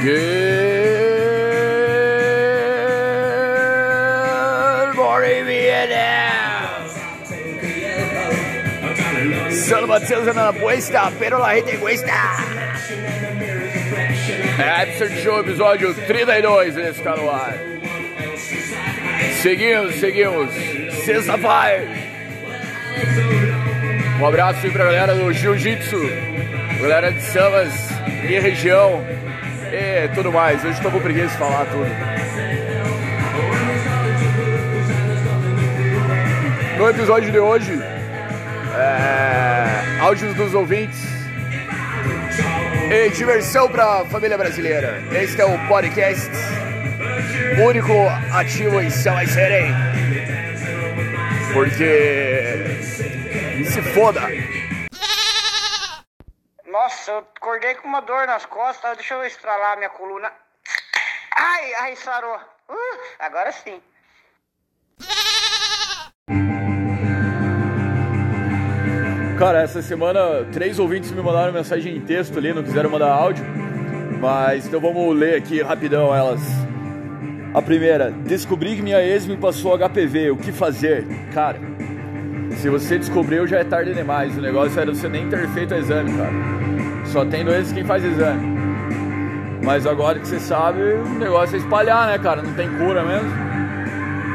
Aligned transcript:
Good 0.00 0.16
morning, 4.96 5.44
Vietnam. 5.44 6.88
Solo 9.52 9.86
Matheus 9.88 10.34
na 10.34 10.54
puesta, 10.54 11.12
pero 11.18 11.38
la 11.38 11.54
gente 11.56 11.76
cuesta. 11.76 12.14
Absurd 14.80 15.22
Show, 15.22 15.40
episódio 15.40 15.92
32 16.06 16.76
nesse 16.76 17.02
tá 17.02 17.14
no 17.16 17.30
ar. 17.30 17.58
Seguimos, 19.42 19.96
seguimos. 19.96 20.50
Sexta-feira. 21.04 21.86
Um 24.18 24.26
abraço 24.26 24.64
aí 24.64 24.70
pra 24.70 24.84
galera 24.84 25.14
do 25.14 25.30
Jiu-Jitsu, 25.30 26.00
galera 26.80 27.12
de 27.12 27.20
Samas 27.20 27.74
e 28.26 28.38
região 28.38 29.04
e 29.72 30.08
tudo 30.14 30.32
mais. 30.32 30.64
Hoje 30.64 30.80
tô 30.80 30.90
com 30.90 31.00
preguiça 31.00 31.28
de 31.28 31.36
falar 31.36 31.66
tudo. 31.66 31.86
No 36.78 36.88
episódio 36.88 37.30
de 37.30 37.38
hoje, 37.38 37.78
é, 38.74 40.00
áudios 40.00 40.34
dos 40.34 40.54
ouvintes 40.54 40.98
e 42.90 43.10
diversão 43.10 43.68
para 43.68 44.00
a 44.00 44.04
família 44.04 44.36
brasileira. 44.36 45.02
Este 45.12 45.40
é 45.40 45.44
o 45.44 45.58
podcast 45.68 46.30
único 47.64 47.92
ativo 48.32 48.80
em 48.80 48.90
São 48.90 49.16
Serem. 49.26 49.74
Porque 51.52 52.84
se 53.64 53.82
foda. 53.92 54.22
Acordei 57.36 57.74
com 57.74 57.86
uma 57.86 58.00
dor 58.00 58.26
nas 58.26 58.46
costas. 58.46 58.96
Deixa 58.96 59.14
eu 59.14 59.24
estralar 59.24 59.76
minha 59.76 59.90
coluna. 59.90 60.32
Ai, 61.36 61.74
ai, 61.74 61.96
sarou. 61.96 62.36
Uh, 62.68 62.98
agora 63.18 63.52
sim. 63.52 63.80
Cara, 69.38 69.62
essa 69.62 69.80
semana 69.80 70.44
três 70.52 70.78
ouvintes 70.78 71.10
me 71.12 71.22
mandaram 71.22 71.52
mensagem 71.52 71.96
em 71.96 72.00
texto 72.00 72.36
ali, 72.38 72.52
não 72.52 72.62
quiseram 72.62 72.90
mandar 72.90 73.10
áudio. 73.10 73.44
Mas 74.20 74.66
então 74.66 74.80
vamos 74.80 75.16
ler 75.16 75.36
aqui 75.36 75.62
rapidão 75.62 76.14
elas. 76.14 76.40
A 77.54 77.60
primeira, 77.60 78.10
descobri 78.10 78.76
que 78.76 78.82
minha 78.82 79.02
ex 79.02 79.26
me 79.26 79.36
passou 79.36 79.76
HPV, 79.76 80.30
o 80.30 80.36
que 80.36 80.52
fazer? 80.52 81.04
Cara, 81.32 81.58
se 82.56 82.68
você 82.68 82.98
descobriu 82.98 83.46
já 83.46 83.58
é 83.58 83.64
tarde 83.64 83.94
demais. 83.94 84.36
O 84.36 84.40
negócio 84.40 84.78
era 84.78 84.94
você 84.94 85.08
nem 85.08 85.28
ter 85.28 85.48
feito 85.48 85.74
o 85.74 85.78
exame, 85.78 86.16
cara. 86.16 86.69
Só 87.12 87.24
tem 87.24 87.44
doença 87.44 87.74
quem 87.74 87.84
faz 87.84 88.04
exame. 88.04 88.60
Mas 89.62 89.84
agora 89.84 90.18
que 90.18 90.28
você 90.28 90.38
sabe, 90.38 90.80
o 90.80 91.18
negócio 91.18 91.56
é 91.56 91.58
espalhar, 91.58 92.06
né, 92.06 92.18
cara? 92.18 92.40
Não 92.40 92.54
tem 92.54 92.68
cura 92.78 93.02
mesmo. 93.04 93.28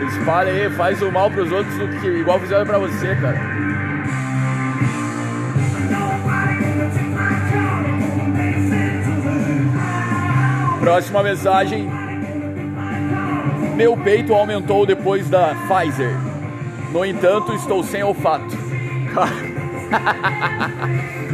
Espalha 0.09 0.51
aí, 0.51 0.69
faz 0.71 1.01
o 1.01 1.09
mal 1.11 1.31
pros 1.31 1.51
outros 1.51 1.73
do 1.77 1.87
que 1.99 2.07
igual 2.07 2.39
fizeram 2.39 2.65
pra 2.65 2.77
você, 2.77 3.15
cara. 3.15 3.39
Próxima 10.81 11.23
mensagem. 11.23 11.89
Meu 13.75 13.97
peito 13.97 14.33
aumentou 14.33 14.85
depois 14.85 15.29
da 15.29 15.55
Pfizer. 15.67 16.11
No 16.91 17.05
entanto, 17.05 17.53
estou 17.53 17.83
sem 17.83 18.03
olfato. 18.03 18.55
Cara, 19.13 19.31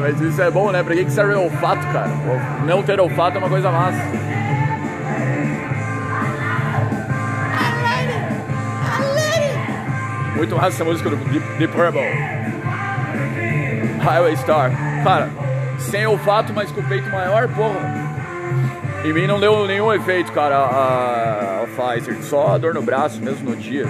mas 0.00 0.20
isso 0.20 0.42
é 0.42 0.50
bom, 0.50 0.72
né? 0.72 0.82
Pra 0.82 0.94
que 0.94 1.10
serve 1.10 1.34
olfato, 1.34 1.86
cara? 1.92 2.10
Não 2.66 2.82
ter 2.82 3.00
olfato 3.00 3.36
é 3.36 3.38
uma 3.38 3.48
coisa 3.48 3.70
massa. 3.70 4.02
Muito 10.34 10.54
massa 10.54 10.68
essa 10.68 10.84
música 10.84 11.10
do 11.10 11.16
Deep, 11.16 11.68
Purple. 11.68 12.00
Highway 14.00 14.36
Star. 14.36 14.70
Cara, 15.02 15.30
sem 15.78 16.06
olfato, 16.06 16.52
mas 16.52 16.70
com 16.70 16.80
o 16.80 16.84
peito 16.84 17.08
maior, 17.10 17.48
porra. 17.48 17.80
Em 19.04 19.12
mim 19.12 19.26
não 19.26 19.38
deu 19.38 19.66
nenhum 19.66 19.92
efeito, 19.92 20.32
cara, 20.32 20.56
a, 20.56 21.62
a 21.62 21.66
Pfizer. 21.66 22.22
Só 22.22 22.54
a 22.54 22.58
dor 22.58 22.74
no 22.74 22.82
braço 22.82 23.20
mesmo 23.20 23.50
no 23.50 23.56
dia. 23.56 23.86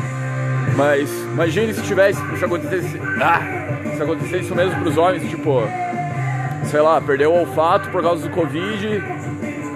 Mas 0.78 1.10
imagine 1.10 1.74
se 1.74 1.82
tivesse, 1.82 2.22
se 2.38 2.44
acontecesse, 2.44 3.00
ah, 3.20 3.40
se 3.96 4.00
acontecesse 4.00 4.44
isso 4.44 4.54
mesmo 4.54 4.80
pros 4.80 4.96
homens, 4.96 5.28
tipo, 5.28 5.60
sei 6.66 6.80
lá, 6.80 7.00
perder 7.00 7.26
o 7.26 7.32
olfato 7.32 7.90
por 7.90 8.00
causa 8.00 8.28
do 8.28 8.32
Covid 8.32 9.02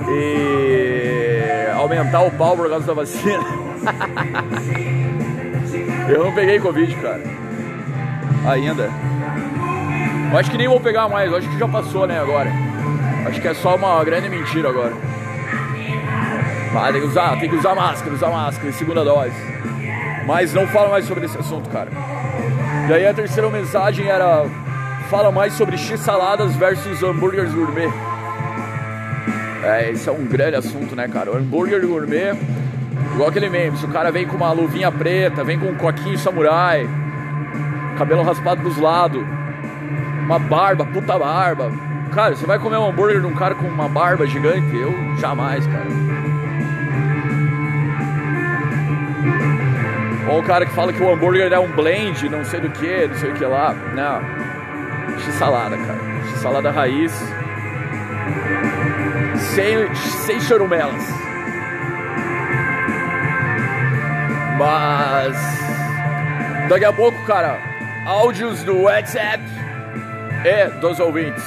e 0.09 1.73
aumentar 1.75 2.23
o 2.23 2.31
pau 2.31 2.57
por 2.57 2.71
causa 2.71 2.87
da 2.87 2.95
vacina. 2.95 3.43
Eu 6.09 6.25
não 6.25 6.33
peguei 6.33 6.61
Covid, 6.61 6.95
cara. 6.95 7.21
Ainda. 8.49 8.89
Eu 10.31 10.39
acho 10.39 10.53
que 10.53 10.57
nem 10.57 10.69
vou 10.69 10.79
pegar 10.79 11.09
mais, 11.09 11.29
eu 11.31 11.39
acho 11.39 11.49
que 11.49 11.59
já 11.59 11.67
passou, 11.67 12.07
né, 12.07 12.21
agora. 12.21 12.53
Acho 13.27 13.41
que 13.41 13.49
é 13.49 13.55
só 13.55 13.75
uma 13.75 14.05
grande 14.05 14.29
mentira 14.29 14.69
agora. 14.69 14.93
Ah, 16.77 16.93
tem 16.93 17.01
que 17.01 17.09
usar, 17.09 17.41
tem 17.41 17.51
que 17.51 17.57
usar 17.57 17.75
máscara, 17.75 18.15
usar 18.15 18.31
máscara, 18.31 18.73
segunda 18.73 19.05
dose. 19.05 19.35
Mas 20.27 20.53
não 20.53 20.67
fala 20.67 20.89
mais 20.89 21.05
sobre 21.05 21.27
esse 21.27 21.37
assunto, 21.37 21.69
cara. 21.71 21.91
E 22.89 22.93
aí 22.93 23.07
a 23.07 23.15
terceira 23.15 23.49
mensagem 23.51 24.09
era 24.09 24.45
fala 25.11 25.31
mais 25.31 25.53
sobre 25.55 25.77
x-saladas 25.77 26.57
versus 26.57 27.03
hambúrgueres 27.03 27.53
gourmet. 27.53 27.91
É, 29.63 29.91
esse 29.91 30.09
é 30.09 30.13
um 30.13 30.25
grande 30.25 30.57
assunto, 30.57 30.97
né, 30.97 31.07
cara? 31.07 31.31
O 31.31 31.37
hambúrguer 31.37 31.87
gourmet, 31.87 32.35
igual 33.13 33.29
aquele 33.29 33.49
meme, 33.49 33.77
se 33.77 33.85
o 33.85 33.89
cara 33.89 34.11
vem 34.11 34.27
com 34.27 34.37
uma 34.37 34.53
luvinha 34.53 34.91
preta, 34.91 35.45
vem 35.45 35.59
com 35.59 35.67
um 35.67 35.75
coquinho 35.75 36.19
samurai, 36.19 36.89
cabelo 37.97 38.23
raspado 38.23 38.63
dos 38.63 38.79
lados, 38.79 39.23
uma 40.25 40.39
barba, 40.39 40.85
puta 40.87 41.19
barba. 41.19 41.71
Cara, 42.13 42.35
você 42.35 42.45
vai 42.47 42.59
comer 42.59 42.79
um 42.79 42.89
hambúrguer 42.89 43.21
de 43.21 43.27
um 43.27 43.35
cara 43.35 43.55
com 43.55 43.67
uma 43.67 43.89
barba 43.89 44.27
gigante? 44.27 44.75
Eu 44.75 44.93
jamais, 45.19 45.67
cara. 45.67 45.87
Ou 50.33 50.39
o 50.39 50.43
cara 50.43 50.65
que 50.65 50.73
fala 50.73 50.95
que 50.95 51.03
o 51.03 51.13
hambúrguer 51.13 51.53
é 51.53 51.59
um 51.59 51.71
blend, 51.71 52.27
não 52.31 52.43
sei 52.43 52.59
do 52.59 52.71
que, 52.71 53.07
não 53.07 53.15
sei 53.17 53.31
o 53.33 53.35
que 53.35 53.45
lá. 53.45 53.75
Não. 53.95 55.19
X-salada, 55.19 55.77
cara. 55.77 55.99
X-salada 56.31 56.71
raiz. 56.71 57.13
Sem, 59.55 59.95
sem 59.95 60.41
chorumelas. 60.41 61.05
Mas. 64.59 65.37
Daqui 66.71 66.85
a 66.87 66.93
pouco, 66.95 67.23
cara, 67.27 67.59
áudios 68.07 68.63
do 68.63 68.85
WhatsApp 68.85 69.45
e 70.47 70.81
dos 70.81 70.99
ouvintes. 70.99 71.45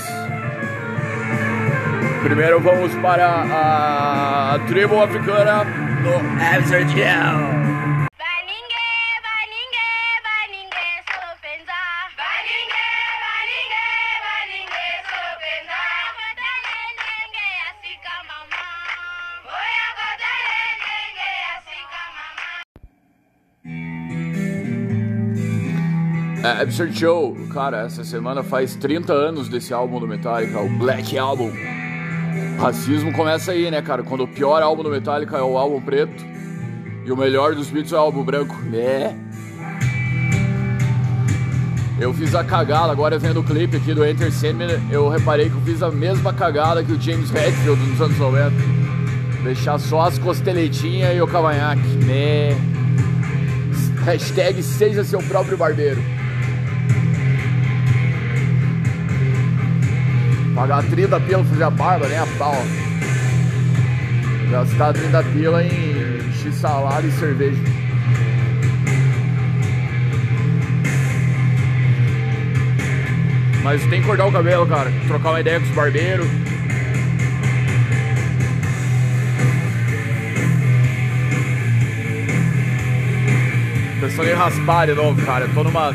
Primeiro 2.22 2.60
vamos 2.60 2.94
para 3.02 4.54
a 4.54 4.60
tribo 4.68 5.02
africana 5.02 5.64
no 6.04 6.18
Amsterdam. 6.56 7.65
É, 26.46 26.62
Absurd 26.62 26.96
Show, 26.96 27.36
cara, 27.52 27.88
essa 27.88 28.04
semana 28.04 28.44
faz 28.44 28.76
30 28.76 29.12
anos 29.12 29.50
desse 29.50 29.74
álbum 29.74 30.00
do 30.00 30.08
Metallica, 30.08 30.60
o 30.60 30.70
Black 30.78 31.18
Album. 31.18 31.52
Racismo 32.60 33.12
começa 33.14 33.52
aí, 33.52 33.72
né, 33.72 33.82
cara? 33.82 34.04
Quando 34.04 34.26
o 34.26 34.28
pior 34.28 34.62
álbum 34.62 34.84
do 34.84 34.92
Metallica 34.92 35.38
é 35.38 35.42
o 35.42 35.58
álbum 35.58 35.82
preto 35.82 36.24
e 37.04 37.12
o 37.12 37.18
melhor 37.18 37.56
dos 37.56 37.72
Beatles 37.72 37.94
é 37.94 37.96
o 37.96 38.00
álbum 38.00 38.24
branco. 38.24 38.56
Né? 38.62 39.18
Eu 42.00 42.14
fiz 42.14 42.36
a 42.36 42.44
cagada, 42.44 42.92
agora 42.92 43.18
vendo 43.18 43.40
o 43.40 43.44
clipe 43.44 43.78
aqui 43.78 43.96
do 43.96 44.06
Enter 44.06 44.32
Sandman, 44.32 44.80
eu 44.92 45.10
reparei 45.10 45.50
que 45.50 45.56
eu 45.56 45.62
fiz 45.62 45.82
a 45.82 45.90
mesma 45.90 46.32
cagada 46.32 46.84
que 46.84 46.92
o 46.92 47.02
James 47.02 47.34
Hetfield 47.34 47.82
nos 47.90 48.00
anos 48.00 48.20
90. 48.20 48.52
Deixar 49.44 49.80
só 49.80 50.02
as 50.02 50.20
costeletinhas 50.20 51.18
e 51.18 51.20
o 51.20 51.28
cavanhaque. 51.28 51.88
Né? 52.06 52.52
Hashtag 54.06 54.62
seja 54.62 55.04
seu 55.04 55.18
próprio 55.24 55.58
barbeiro. 55.58 56.15
Pagar 60.56 60.84
30 60.84 61.20
pila 61.20 61.40
pra 61.40 61.50
fazer 61.50 61.64
a 61.64 61.70
barba, 61.70 62.08
nem 62.08 62.18
a 62.18 62.26
pau. 62.38 62.56
Gastar 64.50 64.94
30 64.94 65.24
pila 65.24 65.62
em 65.62 66.32
X 66.32 66.56
salário 66.56 67.10
e 67.10 67.12
cerveja. 67.12 67.62
Mas 73.64 73.86
tem 73.88 74.00
que 74.00 74.08
cortar 74.08 74.28
o 74.28 74.32
cabelo, 74.32 74.66
cara. 74.66 74.90
Trocar 75.08 75.32
uma 75.32 75.42
ideia 75.42 75.60
com 75.60 75.66
os 75.66 75.76
barbeiros. 75.76 76.28
Pensando 84.00 84.30
em 84.30 84.34
raspar 84.34 84.86
de 84.86 84.94
novo, 84.94 85.22
cara. 85.26 85.50
Tô 85.54 85.66
numa 85.66 85.94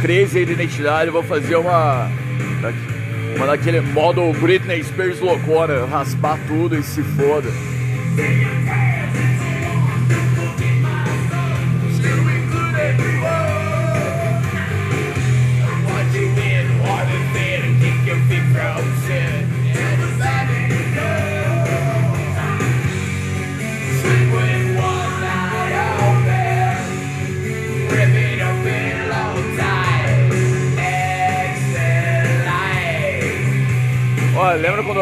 crise 0.00 0.44
de 0.44 0.52
identidade. 0.52 1.10
Vou 1.10 1.24
fazer 1.24 1.56
uma. 1.56 2.08
Daqui 2.62 2.89
uma 3.36 3.46
daquele 3.46 3.80
modo 3.80 4.32
Britney 4.34 4.82
Spears 4.82 5.20
loucona, 5.20 5.86
raspar 5.86 6.38
tudo 6.46 6.76
e 6.76 6.82
se 6.82 7.02
foda. 7.02 7.48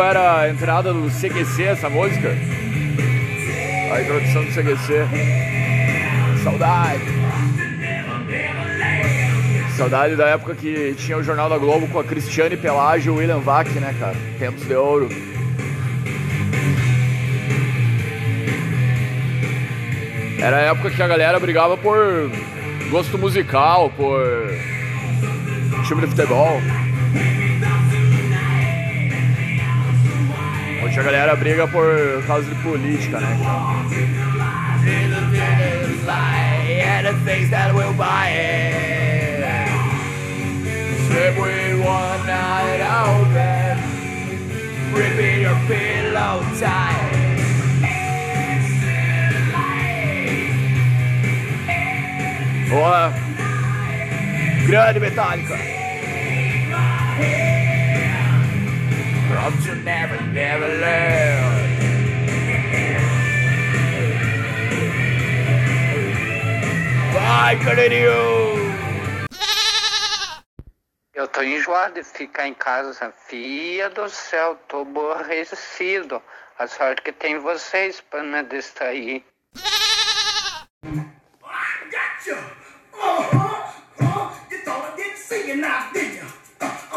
Era 0.01 0.41
a 0.41 0.51
entrada 0.51 0.93
do 0.93 1.09
CQC 1.11 1.63
essa 1.63 1.89
música? 1.89 2.29
A 3.93 4.01
introdução 4.01 4.45
do 4.45 4.51
CQC. 4.51 5.09
Saudade. 6.43 7.03
Saudade 9.77 10.17
da 10.17 10.27
época 10.29 10.55
que 10.55 10.95
tinha 10.99 11.17
o 11.17 11.23
Jornal 11.23 11.49
da 11.49 11.59
Globo 11.59 11.87
com 11.89 11.99
a 11.99 12.05
Cristiane 12.05 12.57
Pelágio 12.57 13.13
e 13.13 13.17
o 13.17 13.19
William 13.19 13.39
Vac, 13.39 13.69
né, 13.71 13.95
cara? 13.99 14.17
Tempos 14.39 14.67
de 14.67 14.75
ouro. 14.75 15.09
Era 20.41 20.57
a 20.57 20.61
época 20.61 20.91
que 20.91 21.03
a 21.03 21.09
galera 21.09 21.39
brigava 21.41 21.77
por 21.77 21.97
gosto 22.91 23.19
musical, 23.19 23.91
por 23.91 24.21
time 25.87 26.01
de 26.03 26.07
futebol. 26.09 26.61
A 30.99 31.03
galera 31.03 31.37
briga 31.37 31.69
por 31.69 31.87
causa 32.27 32.49
de 32.49 32.55
política, 32.57 33.21
né? 33.21 33.39
Boa! 52.69 53.13
Grande 54.67 55.01
Metallica! 55.01 55.78
From 59.49 59.63
to 59.63 59.75
never, 59.77 60.21
never 60.25 60.69
learn. 60.69 61.69
Vai, 67.15 67.57
Canarinho! 67.65 68.11
Eu 71.15 71.27
tô 71.29 71.43
enjoado 71.43 71.95
de 71.95 72.05
ficar 72.05 72.47
em 72.47 72.53
casa. 72.53 73.11
Filha 73.27 73.89
do 73.89 74.11
céu, 74.11 74.55
tô 74.69 74.83
aborrecido. 74.83 76.21
A 76.59 76.67
sorte 76.67 77.01
que 77.01 77.13
tem 77.13 77.39
vocês 77.39 78.03
pra 78.03 78.23
me 78.23 78.43
distrair. 78.43 79.25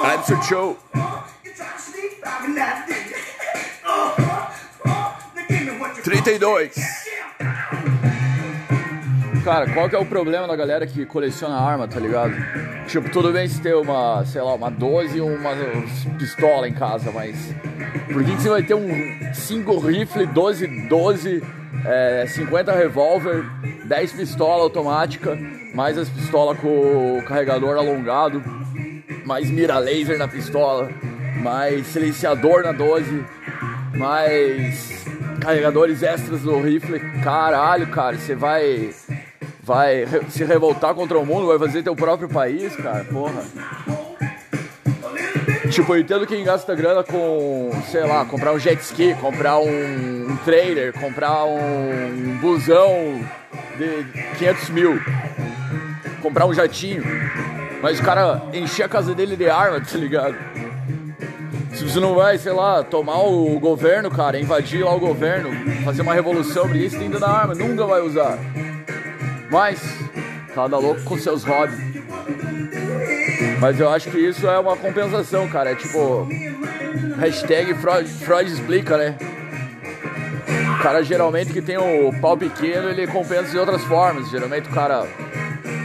I'm 0.03 0.23
so 0.23 0.41
show. 0.41 0.77
32. 6.03 6.75
Cara, 9.43 9.67
qual 9.73 9.89
que 9.89 9.95
é 9.95 9.99
o 9.99 10.05
problema 10.05 10.47
da 10.47 10.55
galera 10.55 10.85
que 10.85 11.03
coleciona 11.03 11.55
arma, 11.55 11.87
tá 11.87 11.99
ligado? 11.99 12.33
Tipo, 12.87 13.09
tudo 13.09 13.31
bem 13.31 13.47
se 13.47 13.59
ter 13.59 13.75
uma, 13.75 14.23
sei 14.23 14.39
lá, 14.41 14.53
uma 14.53 14.69
12 14.69 15.17
e 15.17 15.21
uma 15.21 15.51
pistola 16.19 16.67
em 16.67 16.73
casa, 16.73 17.11
mas 17.11 17.35
por 18.13 18.23
que, 18.23 18.35
que 18.35 18.41
você 18.41 18.49
vai 18.49 18.61
ter 18.61 18.75
um 18.75 19.33
5 19.33 19.79
rifle, 19.79 20.27
12, 20.27 20.67
12, 20.87 21.43
é, 21.85 22.25
50 22.27 22.71
revólver, 22.71 23.43
10 23.85 24.11
pistola 24.11 24.61
automática, 24.61 25.35
mais 25.73 25.97
as 25.97 26.07
pistolas 26.07 26.59
com 26.59 27.17
o 27.17 27.23
carregador 27.23 27.77
alongado, 27.77 28.43
mais 29.25 29.49
mira 29.49 29.79
laser 29.79 30.19
na 30.19 30.27
pistola, 30.27 30.91
mais 31.37 31.87
silenciador 31.87 32.63
na 32.63 32.71
12, 32.71 33.25
mais 33.95 35.05
carregadores 35.39 36.03
extras 36.03 36.41
do 36.41 36.59
rifle. 36.61 36.99
Caralho, 37.23 37.87
cara, 37.87 38.17
você 38.17 38.35
vai 38.35 38.91
vai 39.63 40.05
se 40.29 40.43
revoltar 40.43 40.93
contra 40.93 41.17
o 41.17 41.25
mundo, 41.25 41.47
vai 41.47 41.59
fazer 41.59 41.83
teu 41.83 41.95
próprio 41.95 42.27
país, 42.27 42.75
cara, 42.75 43.03
porra. 43.05 43.43
Tipo, 45.69 45.95
eu 45.95 46.01
entendo 46.01 46.27
quem 46.27 46.43
gasta 46.43 46.75
grana 46.75 47.03
com, 47.03 47.71
sei 47.89 48.05
lá, 48.05 48.25
comprar 48.25 48.51
um 48.51 48.59
jet 48.59 48.81
ski, 48.81 49.15
comprar 49.15 49.57
um, 49.59 50.31
um 50.31 50.37
trailer, 50.43 50.91
comprar 50.91 51.45
um 51.45 52.37
busão 52.41 53.21
de 53.77 54.03
500 54.37 54.69
mil, 54.69 54.99
comprar 56.21 56.45
um 56.45 56.53
jatinho. 56.53 57.03
Mas 57.81 57.99
o 57.99 58.03
cara 58.03 58.41
encher 58.53 58.83
a 58.83 58.89
casa 58.89 59.15
dele 59.15 59.37
de 59.37 59.49
arma, 59.49 59.79
tá 59.79 59.97
ligado? 59.97 60.35
Se 61.81 61.89
você 61.89 61.99
não 61.99 62.13
vai, 62.13 62.37
sei 62.37 62.51
lá, 62.51 62.83
tomar 62.83 63.23
o 63.23 63.59
governo, 63.59 64.11
cara, 64.11 64.39
invadir 64.39 64.85
lá 64.85 64.93
o 64.93 64.99
governo, 64.99 65.49
fazer 65.83 66.03
uma 66.03 66.13
revolução, 66.13 66.67
porque 66.67 66.85
isso 66.85 66.99
tem 66.99 67.09
da 67.09 67.27
arma, 67.27 67.55
nunca 67.55 67.87
vai 67.87 68.01
usar. 68.01 68.37
Mas, 69.49 69.81
cada 70.53 70.77
louco 70.77 71.01
com 71.01 71.17
seus 71.17 71.43
hobbies. 71.43 71.79
Mas 73.59 73.79
eu 73.79 73.89
acho 73.89 74.11
que 74.11 74.19
isso 74.19 74.47
é 74.47 74.59
uma 74.59 74.77
compensação, 74.77 75.49
cara. 75.49 75.71
É 75.71 75.75
tipo, 75.75 76.29
hashtag 77.17 77.73
Freud, 77.73 78.07
Freud 78.07 78.53
explica, 78.53 78.95
né? 78.95 79.17
O 80.77 80.83
cara 80.83 81.03
geralmente 81.03 81.51
que 81.51 81.63
tem 81.63 81.79
o 81.79 82.13
pau 82.21 82.37
pequeno, 82.37 82.89
ele 82.89 83.07
compensa 83.07 83.49
de 83.49 83.57
outras 83.57 83.83
formas. 83.85 84.29
Geralmente 84.29 84.69
o 84.69 84.71
cara 84.71 85.07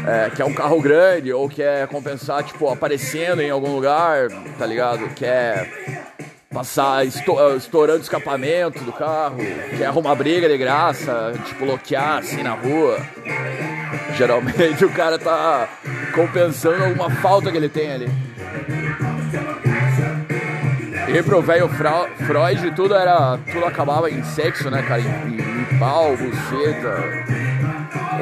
é, 0.06 0.30
quer 0.30 0.44
um 0.44 0.54
carro 0.54 0.80
grande 0.80 1.32
ou 1.32 1.48
quer 1.48 1.86
compensar, 1.88 2.42
tipo, 2.44 2.68
aparecendo 2.68 3.42
em 3.42 3.50
algum 3.50 3.74
lugar, 3.74 4.28
tá 4.58 4.64
ligado? 4.64 5.08
Quer 5.14 5.68
passar 6.52 7.04
estourando 7.04 7.98
o 7.98 8.02
escapamento 8.02 8.82
do 8.82 8.92
carro, 8.92 9.38
quer 9.76 9.86
arrumar 9.86 10.14
briga 10.14 10.48
de 10.48 10.56
graça, 10.56 11.32
tipo, 11.44 11.66
bloquear 11.66 12.18
assim 12.18 12.42
na 12.42 12.54
rua. 12.54 12.98
Geralmente 14.16 14.84
o 14.86 14.90
cara 14.90 15.18
tá 15.18 15.68
compensando 16.14 16.84
alguma 16.84 17.10
falta 17.10 17.50
que 17.50 17.56
ele 17.56 17.68
tem 17.68 17.92
ali. 17.92 18.08
E 21.08 21.22
pro 21.22 21.40
velho 21.40 21.68
Freud 21.68 22.70
tudo 22.74 22.94
era. 22.94 23.38
tudo 23.50 23.64
acabava 23.64 24.10
em 24.10 24.22
sexo, 24.24 24.70
né, 24.70 24.82
cara? 24.82 25.00
Em, 25.00 25.36
em 25.38 25.78
pau, 25.78 26.16
buceta. 26.16 27.45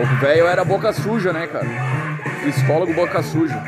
O 0.00 0.20
velho 0.20 0.46
era 0.46 0.64
boca 0.64 0.92
suja, 0.92 1.32
né, 1.32 1.46
cara? 1.46 1.66
Psicólogo 2.44 2.92
boca 2.92 3.22
suja. 3.22 3.62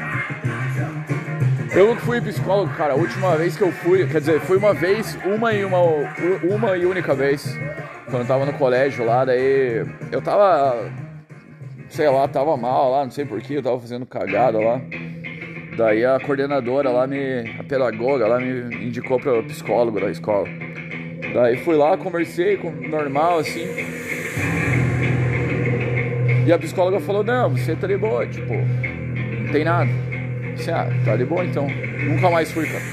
Eu 1.74 1.88
nunca 1.88 2.00
fui 2.00 2.20
psicólogo, 2.20 2.72
cara. 2.74 2.94
A 2.94 2.96
última 2.96 3.36
vez 3.36 3.56
que 3.56 3.62
eu 3.62 3.70
fui, 3.70 4.06
quer 4.06 4.20
dizer, 4.20 4.40
fui 4.40 4.56
uma 4.56 4.72
vez, 4.72 5.16
uma 5.24 5.52
e 5.52 5.64
uma, 5.64 5.78
uma 6.42 6.76
e 6.76 6.86
única 6.86 7.14
vez, 7.14 7.46
quando 8.06 8.22
eu 8.22 8.26
tava 8.26 8.46
no 8.46 8.52
colégio 8.54 9.04
lá, 9.04 9.24
daí 9.24 9.84
eu 10.10 10.22
tava, 10.22 10.90
sei 11.90 12.08
lá, 12.08 12.26
tava 12.26 12.56
mal 12.56 12.90
lá, 12.90 13.04
não 13.04 13.10
sei 13.10 13.24
porquê, 13.24 13.58
eu 13.58 13.62
tava 13.62 13.78
fazendo 13.78 14.06
cagada 14.06 14.58
lá. 14.58 14.80
Daí 15.76 16.04
a 16.04 16.18
coordenadora 16.18 16.88
lá, 16.88 17.06
me, 17.06 17.56
a 17.58 17.62
pedagoga 17.62 18.26
lá 18.26 18.40
me 18.40 18.74
indicou 18.86 19.20
para 19.20 19.42
psicólogo 19.42 20.00
da 20.00 20.10
escola. 20.10 20.48
Daí 21.34 21.58
fui 21.58 21.76
lá, 21.76 21.96
conversei 21.98 22.56
com 22.56 22.70
normal 22.70 23.40
assim. 23.40 23.66
E 26.46 26.52
a 26.52 26.58
psicóloga 26.58 27.00
falou, 27.00 27.24
não, 27.24 27.50
você 27.50 27.74
tá 27.74 27.88
de 27.88 27.96
boa, 27.96 28.24
tipo, 28.24 28.54
não 28.54 29.52
tem 29.52 29.64
nada. 29.64 29.90
Você, 30.56 30.70
ah, 30.70 30.86
tá 31.04 31.16
de 31.16 31.24
boa 31.24 31.44
então. 31.44 31.66
Nunca 32.08 32.30
mais 32.30 32.52
fui, 32.52 32.66
cara. 32.66 32.84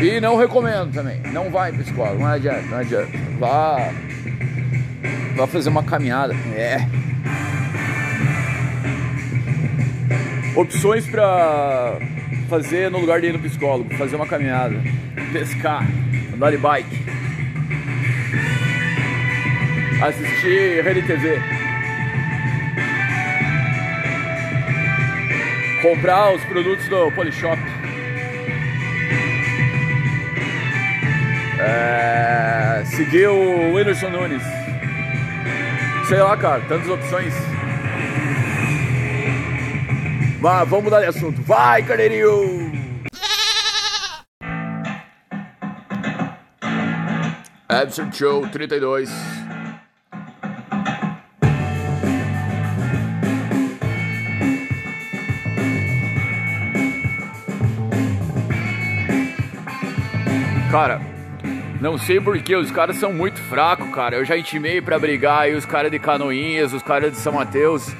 E 0.00 0.20
não 0.20 0.36
recomendo 0.36 0.92
também. 0.92 1.20
Não 1.32 1.50
vai 1.50 1.72
psicólogo, 1.72 2.20
não 2.20 2.28
adianta, 2.28 2.62
não 2.62 2.78
adianta. 2.78 3.10
Vá. 3.40 3.92
Vá 5.34 5.46
fazer 5.48 5.68
uma 5.68 5.82
caminhada. 5.82 6.32
É. 6.54 6.78
Opções 10.54 11.08
pra 11.08 11.98
fazer 12.48 12.88
no 12.88 13.00
lugar 13.00 13.20
de 13.20 13.26
ir 13.26 13.32
no 13.32 13.40
psicólogo, 13.40 13.92
fazer 13.96 14.14
uma 14.14 14.28
caminhada, 14.28 14.76
pescar, 15.32 15.84
andar 16.32 16.52
de 16.52 16.58
bike. 16.58 17.07
Assistir 20.02 20.82
Rede 20.84 21.02
TV. 21.02 21.40
Comprar 25.82 26.32
os 26.34 26.44
produtos 26.44 26.86
do 26.88 27.10
Polishop. 27.12 27.58
É, 31.60 32.82
seguir 32.86 33.28
o 33.28 33.74
Whindersson 33.74 34.10
Nunes. 34.10 34.42
Sei 36.06 36.22
lá, 36.22 36.36
cara, 36.36 36.62
tantas 36.62 36.88
opções. 36.88 37.34
Mas 40.40 40.68
vamos 40.68 40.84
mudar 40.84 41.00
de 41.00 41.06
assunto. 41.06 41.42
Vai, 41.42 41.82
carneirinho! 41.82 42.68
Absurd 47.68 48.16
Show 48.16 48.48
32. 48.48 49.37
Cara, 60.70 61.00
não 61.80 61.96
sei 61.96 62.20
porque 62.20 62.54
os 62.54 62.70
caras 62.70 62.96
são 62.96 63.12
muito 63.12 63.40
fracos, 63.40 63.88
cara. 63.90 64.16
Eu 64.16 64.24
já 64.24 64.36
intimei 64.36 64.82
pra 64.82 64.98
brigar 64.98 65.42
aí 65.42 65.54
os 65.54 65.64
caras 65.64 65.90
de 65.90 65.98
Canoinhas, 65.98 66.72
os 66.72 66.82
caras 66.82 67.12
de 67.12 67.18
São 67.18 67.32
Mateus. 67.32 67.90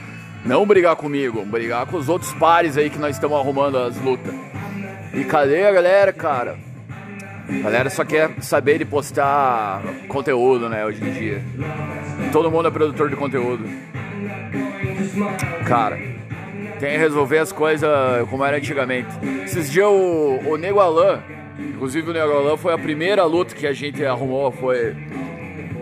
Não 0.44 0.66
brigar 0.66 0.94
comigo, 0.96 1.44
brigar 1.44 1.87
com 1.87 1.96
os 1.96 2.08
outros 2.08 2.32
pares 2.34 2.76
aí 2.76 2.90
que 2.90 2.98
nós 2.98 3.16
estamos 3.16 3.38
arrumando 3.38 3.78
as 3.78 3.96
lutas. 4.00 4.34
E 5.14 5.25
cadê 5.25 5.66
a 5.66 5.72
galera, 5.72 6.12
cara? 6.12 6.56
A 7.48 7.62
galera 7.62 7.88
só 7.88 8.04
quer 8.04 8.30
saber 8.42 8.78
de 8.78 8.84
postar 8.84 9.80
conteúdo, 10.06 10.68
né, 10.68 10.84
hoje 10.84 11.02
em 11.02 11.12
dia. 11.12 11.42
Todo 12.30 12.50
mundo 12.50 12.68
é 12.68 12.70
produtor 12.70 13.08
de 13.08 13.16
conteúdo. 13.16 13.64
Cara, 15.66 15.96
tem 16.78 16.92
que 16.92 16.98
resolver 16.98 17.38
as 17.38 17.50
coisas 17.50 17.90
como 18.28 18.44
era 18.44 18.58
antigamente. 18.58 19.08
Esses 19.44 19.70
dias 19.70 19.87
o, 19.87 20.40
o 20.46 20.56
Nego 20.56 20.80
Alan, 20.80 21.22
inclusive 21.58 22.10
o 22.10 22.12
Nego 22.12 22.32
Alan 22.32 22.56
foi 22.56 22.72
a 22.72 22.78
primeira 22.78 23.24
luta 23.24 23.54
que 23.54 23.66
a 23.66 23.72
gente 23.72 24.04
arrumou, 24.04 24.50
foi 24.52 24.94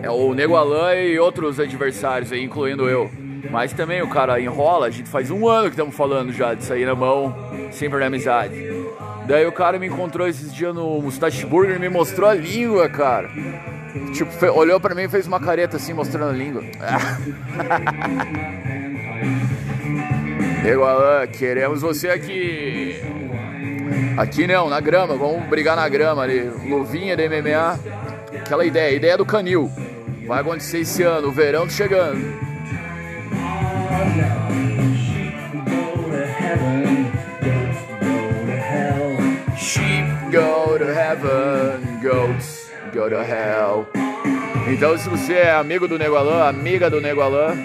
é, 0.01 0.09
o 0.09 0.33
Nego 0.33 0.55
Alan 0.55 0.95
e 0.95 1.19
outros 1.19 1.59
adversários 1.59 2.31
aí, 2.31 2.43
incluindo 2.43 2.87
eu. 2.89 3.09
Mas 3.51 3.73
também 3.73 4.01
o 4.01 4.09
cara 4.09 4.39
enrola, 4.41 4.87
a 4.87 4.89
gente 4.89 5.09
faz 5.09 5.29
um 5.31 5.47
ano 5.47 5.65
que 5.65 5.71
estamos 5.71 5.95
falando 5.95 6.33
já 6.33 6.53
de 6.53 6.63
sair 6.63 6.85
na 6.85 6.95
mão, 6.95 7.35
sempre 7.71 7.99
na 7.99 8.07
amizade. 8.07 8.55
Daí 9.27 9.45
o 9.45 9.51
cara 9.51 9.77
me 9.77 9.87
encontrou 9.87 10.27
esses 10.27 10.53
dias 10.53 10.73
no 10.73 11.01
Mustache 11.01 11.45
Burger 11.45 11.75
e 11.75 11.79
me 11.79 11.89
mostrou 11.89 12.29
a 12.29 12.33
língua, 12.33 12.87
cara. 12.89 13.29
Tipo, 14.13 14.45
olhou 14.51 14.79
pra 14.79 14.95
mim 14.95 15.03
e 15.03 15.09
fez 15.09 15.27
uma 15.27 15.39
careta 15.39 15.77
assim, 15.77 15.93
mostrando 15.93 16.29
a 16.29 16.33
língua. 16.33 16.63
Nego 20.63 20.83
Alan, 20.83 21.27
queremos 21.27 21.81
você 21.81 22.09
aqui. 22.09 22.95
Aqui 24.17 24.47
não, 24.47 24.69
na 24.69 24.79
grama, 24.79 25.15
vamos 25.15 25.47
brigar 25.47 25.75
na 25.75 25.87
grama 25.87 26.23
ali. 26.23 26.41
Luvinha 26.67 27.15
de 27.15 27.27
MMA. 27.27 27.79
Aquela 28.41 28.65
ideia, 28.65 28.95
ideia 28.95 29.17
do 29.17 29.25
canil. 29.25 29.71
Vai 30.25 30.41
acontecer 30.41 30.79
esse 30.79 31.03
ano, 31.03 31.29
o 31.29 31.31
verão 31.31 31.65
tá 31.65 31.73
chegando. 31.73 32.47
Go 40.29 40.77
to 40.77 40.85
heaven, 40.85 41.99
goats 42.03 42.67
go 42.93 43.09
to 43.09 43.15
hell. 43.15 43.87
Então, 44.67 44.97
se 44.97 45.07
você 45.07 45.33
é 45.33 45.51
amigo 45.51 45.87
do 45.87 45.97
Nego 45.97 46.15
Alan, 46.15 46.47
amiga 46.47 46.89
do 46.89 46.99
Nego 46.99 47.21
Alan, 47.21 47.55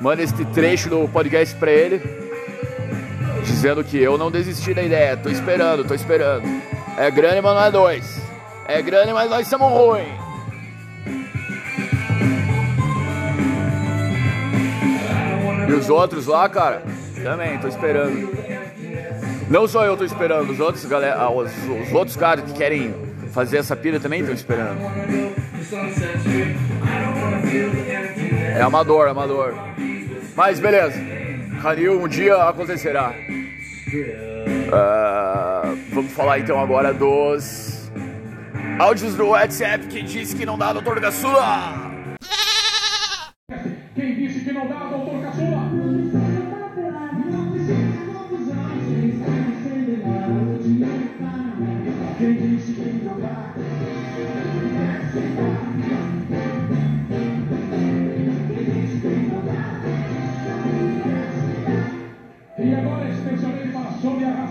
manda 0.00 0.22
este 0.22 0.44
trecho 0.46 0.88
do 0.88 1.08
podcast 1.08 1.54
pra 1.56 1.72
ele, 1.72 2.00
dizendo 3.42 3.84
que 3.84 3.98
eu 3.98 4.16
não 4.16 4.30
desisti 4.30 4.72
da 4.74 4.82
ideia, 4.82 5.16
tô 5.16 5.28
esperando, 5.28 5.84
tô 5.84 5.94
esperando. 5.94 6.42
É 6.96 7.10
grande, 7.10 7.40
mas 7.40 7.54
não 7.54 7.64
é 7.64 7.70
dois. 7.70 8.22
É 8.66 8.80
grande, 8.80 9.12
mas 9.12 9.28
nós 9.30 9.46
somos 9.48 9.70
ruins. 9.70 10.08
E 15.68 15.72
os 15.72 15.88
outros 15.88 16.26
lá, 16.26 16.48
cara, 16.48 16.82
também, 17.22 17.58
tô 17.58 17.68
esperando. 17.68 18.30
Não 19.48 19.66
só 19.66 19.84
eu 19.84 19.96
tô 19.96 20.04
esperando, 20.04 20.50
os 20.50 20.60
outros, 20.60 20.84
galera, 20.84 21.16
ah, 21.16 21.30
os, 21.30 21.50
os 21.86 21.92
outros 21.92 22.16
caras 22.16 22.44
que 22.44 22.52
querem 22.52 22.94
fazer 23.32 23.58
essa 23.58 23.74
pira 23.74 23.98
também 23.98 24.20
estão 24.20 24.34
esperando. 24.34 24.78
É 28.56 28.60
amador, 28.62 29.08
amador. 29.08 29.54
Mas 30.36 30.60
beleza. 30.60 31.21
Canil 31.62 32.02
um 32.02 32.08
dia 32.08 32.34
acontecerá. 32.42 33.14
Uh, 34.66 35.78
vamos 35.92 36.12
falar 36.12 36.40
então 36.40 36.58
agora 36.58 36.92
dos 36.92 37.88
áudios 38.80 39.14
do 39.14 39.28
WhatsApp 39.28 39.86
que 39.86 40.02
diz 40.02 40.34
que 40.34 40.44
não 40.44 40.58
dá, 40.58 40.72
doutor 40.72 40.98
Gaçula. 40.98 41.91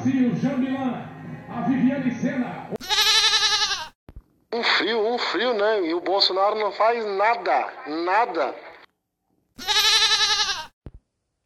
Jambilan, 0.10 1.06
a 1.50 1.62
Viviane 1.62 2.12
Sena. 2.20 2.70
Um 4.52 4.64
frio, 4.64 5.08
um 5.08 5.18
frio, 5.18 5.54
né? 5.54 5.82
E 5.82 5.94
o 5.94 6.02
Bolsonaro 6.02 6.56
não 6.56 6.72
faz 6.72 7.06
nada, 7.06 7.74
nada. 7.86 8.56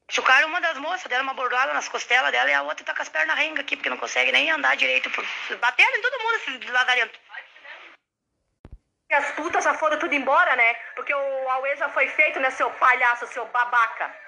Chucaram 0.09 0.47
uma 0.47 0.61
das 0.61 0.77
moças, 0.77 1.09
deram 1.09 1.23
uma 1.23 1.33
bordada 1.33 1.73
nas 1.73 1.89
costelas 1.89 2.31
dela 2.31 2.49
e 2.49 2.53
a 2.53 2.63
outra 2.63 2.85
tá 2.85 2.95
com 2.95 3.01
as 3.01 3.09
pernas 3.09 3.37
rengas 3.37 3.59
aqui, 3.59 3.75
porque 3.75 3.89
não 3.89 3.97
consegue 3.97 4.31
nem 4.31 4.49
andar 4.49 4.77
direito. 4.77 5.09
Por... 5.11 5.25
Bateram 5.59 5.97
em 5.97 6.01
todo 6.01 6.23
mundo 6.23 6.35
esses 6.35 6.71
lazarento. 6.71 7.19
E 9.09 9.13
as 9.13 9.31
putas 9.31 9.63
já 9.65 9.73
foram 9.73 9.99
tudo 9.99 10.15
embora, 10.15 10.55
né? 10.55 10.73
Porque 10.95 11.13
o 11.13 11.49
Aue 11.49 11.75
já 11.75 11.89
foi 11.89 12.07
feito, 12.07 12.39
né, 12.39 12.49
seu 12.51 12.71
palhaço, 12.71 13.27
seu 13.27 13.45
babaca. 13.47 14.24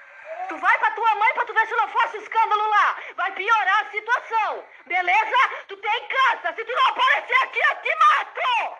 Tu 0.48 0.56
vai 0.56 0.78
pra 0.78 0.90
tua 0.92 1.14
mãe 1.14 1.34
pra 1.34 1.44
tu 1.44 1.52
ver 1.52 1.66
se 1.66 1.76
não 1.76 1.88
fosse 1.88 2.18
escândalo 2.18 2.68
lá. 2.68 2.96
Vai 3.16 3.32
piorar 3.32 3.86
a 3.86 3.90
situação. 3.90 4.64
Beleza? 4.86 5.36
Tu 5.68 5.76
tem 5.76 6.08
câncer. 6.08 6.54
Se 6.54 6.64
tu 6.64 6.72
não 6.72 6.86
aparecer 6.86 7.42
aqui, 7.42 7.58
eu 7.58 7.76
te 7.82 7.96
mato! 7.96 8.78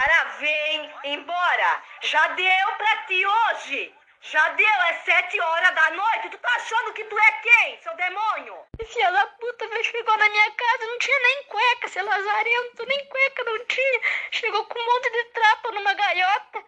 Cara, 0.00 0.24
vem 0.38 0.94
embora. 1.04 1.82
Já 2.02 2.26
deu 2.28 2.72
pra 2.76 2.96
ti 3.06 3.24
hoje. 3.26 3.94
Já 4.20 4.48
deu, 4.50 4.66
é 4.66 4.94
sete 5.04 5.38
horas 5.40 5.74
da 5.74 5.90
noite. 5.90 6.30
Tu 6.30 6.38
tá 6.38 6.48
achando 6.56 6.92
que 6.94 7.04
tu 7.04 7.18
é 7.18 7.32
quem, 7.32 7.82
seu 7.82 7.94
demônio? 7.94 8.56
Filha 8.86 9.12
da 9.12 9.26
puta, 9.26 9.68
veio, 9.68 9.84
chegou 9.84 10.16
na 10.16 10.28
minha 10.28 10.50
casa, 10.50 10.86
não 10.86 10.98
tinha 10.98 11.18
nem 11.18 11.44
cueca, 11.44 11.88
seu 11.88 12.04
lazarento, 12.04 12.86
nem 12.86 13.06
cueca 13.06 13.44
não 13.44 13.64
tinha. 13.66 14.00
Chegou 14.30 14.64
com 14.64 14.78
um 14.78 14.86
monte 14.86 15.10
de 15.10 15.24
trapo 15.24 15.72
numa 15.72 15.92
gaiota. 15.94 16.64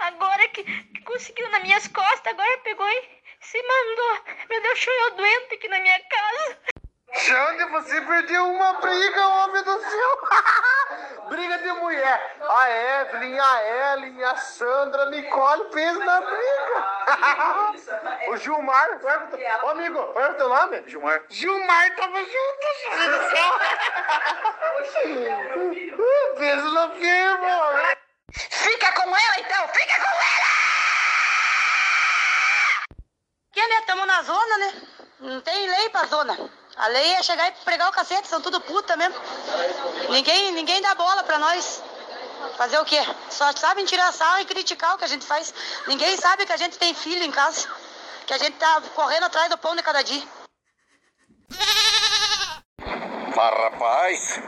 Agora 0.00 0.48
que, 0.48 0.64
que 0.64 1.02
conseguiu 1.02 1.48
nas 1.50 1.62
minhas 1.62 1.86
costas, 1.88 2.32
agora 2.32 2.58
pegou 2.64 2.88
e 2.88 3.08
se 3.40 3.62
mandou. 3.62 4.24
Meu 4.48 4.62
Deus, 4.62 4.86
eu 4.86 5.10
doente 5.16 5.54
aqui 5.54 5.68
na 5.68 5.78
minha 5.80 6.00
casa. 6.00 6.58
Xande, 7.12 7.64
você 7.66 8.00
perdeu 8.00 8.46
uma 8.46 8.74
briga, 8.74 9.26
homem 9.26 9.62
do 9.62 9.80
céu! 9.80 10.28
briga 11.28 11.58
de 11.58 11.72
mulher. 11.72 12.36
A 12.48 12.70
Evelyn, 12.70 13.38
a 13.38 13.92
Ellen, 13.92 14.24
a 14.24 14.36
Sandra, 14.36 15.02
a 15.02 15.10
Nicole 15.10 15.72
fez 15.72 15.98
na 15.98 16.20
briga. 16.20 16.86
o 18.30 18.36
Gilmar, 18.38 19.00
ô 19.64 19.68
amigo, 19.68 20.02
qual 20.12 20.24
é 20.24 20.30
o 20.30 20.34
teu 20.34 20.48
nome? 20.48 20.82
Gilmar. 20.86 21.22
Gilmar 21.28 21.96
tava 21.96 22.20
junto, 22.20 22.66
Xande 22.84 23.08
do 23.10 23.30
céu! 23.30 23.58
Peso 26.38 26.70
na 26.72 26.90
firma! 26.90 27.99
Fica 28.32 28.92
com 28.92 29.16
ela 29.16 29.40
então, 29.40 29.68
fica 29.68 29.96
com 29.96 30.08
ela! 30.08 30.50
Que 33.52 33.66
né? 33.66 33.82
Tamo 33.86 34.06
na 34.06 34.22
zona, 34.22 34.58
né? 34.58 34.82
Não 35.20 35.40
tem 35.40 35.68
lei 35.68 35.90
pra 35.90 36.06
zona. 36.06 36.50
A 36.76 36.86
lei 36.86 37.12
é 37.14 37.22
chegar 37.22 37.48
e 37.48 37.52
pregar 37.64 37.88
o 37.88 37.92
cacete, 37.92 38.28
são 38.28 38.40
tudo 38.40 38.60
puta 38.60 38.96
mesmo. 38.96 39.14
Ninguém, 40.08 40.52
ninguém 40.52 40.80
dá 40.80 40.94
bola 40.94 41.22
pra 41.24 41.38
nós. 41.38 41.82
Fazer 42.56 42.78
o 42.78 42.84
quê? 42.84 42.98
Só 43.28 43.52
sabem 43.52 43.84
tirar 43.84 44.12
sal 44.12 44.40
e 44.40 44.44
criticar 44.44 44.94
o 44.94 44.98
que 44.98 45.04
a 45.04 45.08
gente 45.08 45.26
faz. 45.26 45.52
Ninguém 45.86 46.16
sabe 46.16 46.46
que 46.46 46.52
a 46.52 46.56
gente 46.56 46.78
tem 46.78 46.94
filho 46.94 47.22
em 47.22 47.30
casa. 47.30 47.68
Que 48.26 48.32
a 48.32 48.38
gente 48.38 48.56
tá 48.56 48.80
correndo 48.94 49.24
atrás 49.24 49.50
do 49.50 49.58
pão 49.58 49.74
de 49.74 49.82
cada 49.82 50.02
dia. 50.02 50.22
Mas 53.36 53.54
rapaz, 53.58 54.40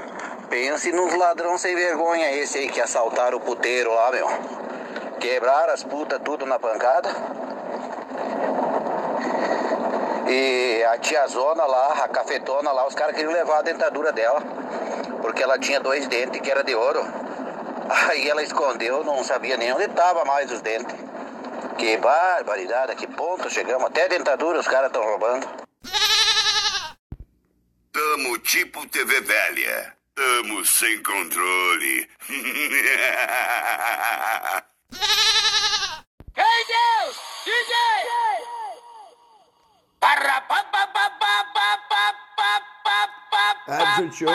pense 0.52 0.92
nos 0.92 1.14
ladrão 1.14 1.56
sem 1.56 1.74
vergonha 1.74 2.30
esse 2.30 2.58
aí 2.58 2.68
que 2.68 2.78
assaltaram 2.78 3.38
o 3.38 3.40
puteiro 3.40 3.90
lá, 3.94 4.10
meu. 4.10 4.28
Quebraram 5.18 5.72
as 5.72 5.82
putas 5.82 6.20
tudo 6.22 6.44
na 6.44 6.58
pancada. 6.58 7.08
E 10.28 10.84
a 10.84 10.98
tiazona 10.98 11.64
lá, 11.64 12.04
a 12.04 12.08
cafetona 12.08 12.70
lá, 12.70 12.86
os 12.86 12.94
caras 12.94 13.16
queriam 13.16 13.32
levar 13.32 13.60
a 13.60 13.62
dentadura 13.62 14.12
dela. 14.12 14.42
Porque 15.22 15.42
ela 15.42 15.58
tinha 15.58 15.80
dois 15.80 16.06
dentes 16.06 16.38
que 16.42 16.50
era 16.50 16.62
de 16.62 16.74
ouro. 16.74 17.00
Aí 18.10 18.28
ela 18.28 18.42
escondeu, 18.42 19.02
não 19.04 19.24
sabia 19.24 19.56
nem 19.56 19.72
onde 19.72 19.88
tava 19.88 20.22
mais 20.26 20.52
os 20.52 20.60
dentes. 20.60 20.94
Que 21.78 21.96
barbaridade, 21.96 22.94
que 22.96 23.06
ponto 23.06 23.48
chegamos. 23.48 23.86
Até 23.86 24.06
dentadura 24.06 24.60
os 24.60 24.68
caras 24.68 24.88
estão 24.88 25.02
roubando. 25.02 25.48
Tamo 27.90 28.38
tipo 28.40 28.86
TV 28.86 29.22
velha. 29.22 30.01
Tamo 30.14 30.64
sem 30.64 31.02
controle. 31.02 32.08
Ei, 36.36 36.64
Deus! 36.68 37.16
DJ! 37.44 37.72
Absent 43.68 44.12
Show. 44.14 44.28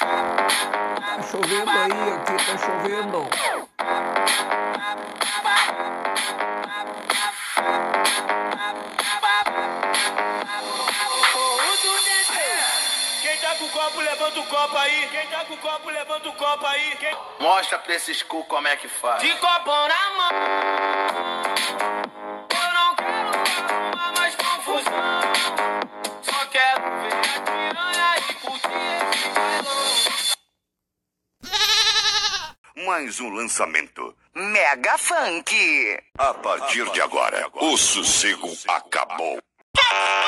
Tá 0.00 1.22
chovendo 1.30 1.70
aí, 1.70 2.12
aqui 2.14 2.36
tá 2.46 2.56
chovendo. 2.58 3.65
Com 13.66 13.78
o 13.78 13.82
copo, 13.82 14.00
levanta 14.00 14.40
o 14.40 14.46
copo 14.46 14.76
aí. 14.76 15.08
Quem 15.08 15.26
tá 15.28 15.44
com 15.44 15.54
o 15.54 15.58
copo, 15.58 15.90
levanta 15.90 16.28
o 16.28 16.32
copo 16.32 16.66
aí. 16.66 16.96
Quem... 16.96 17.16
Mostra 17.40 17.78
pra 17.78 17.94
esses 17.94 18.22
cu 18.22 18.44
como 18.44 18.68
é 18.68 18.76
que 18.76 18.88
faz. 18.88 19.22
De 19.22 19.34
copão 19.36 19.88
na 19.88 20.10
mão. 20.10 20.30
Eu 22.50 22.74
não 22.74 22.94
quero 22.96 23.28
arrumar 23.28 24.12
mais 24.16 24.36
confusão. 24.36 25.22
Só 26.22 26.46
quero 26.46 26.82
ver 26.82 27.14
a 27.14 27.40
piranha 27.40 28.16
e 28.18 28.34
curtir 28.34 28.68
esse 29.12 29.28
bailão. 29.30 29.86
Mais 32.86 33.20
um 33.20 33.30
lançamento. 33.30 34.16
Mega 34.34 34.98
Funk. 34.98 35.98
A 36.18 36.34
partir 36.34 36.88
de 36.90 37.00
agora, 37.00 37.48
o 37.54 37.76
sossego 37.76 38.52
acabou. 38.68 39.38
Você 39.74 40.25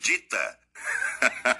acredita? 0.00 0.58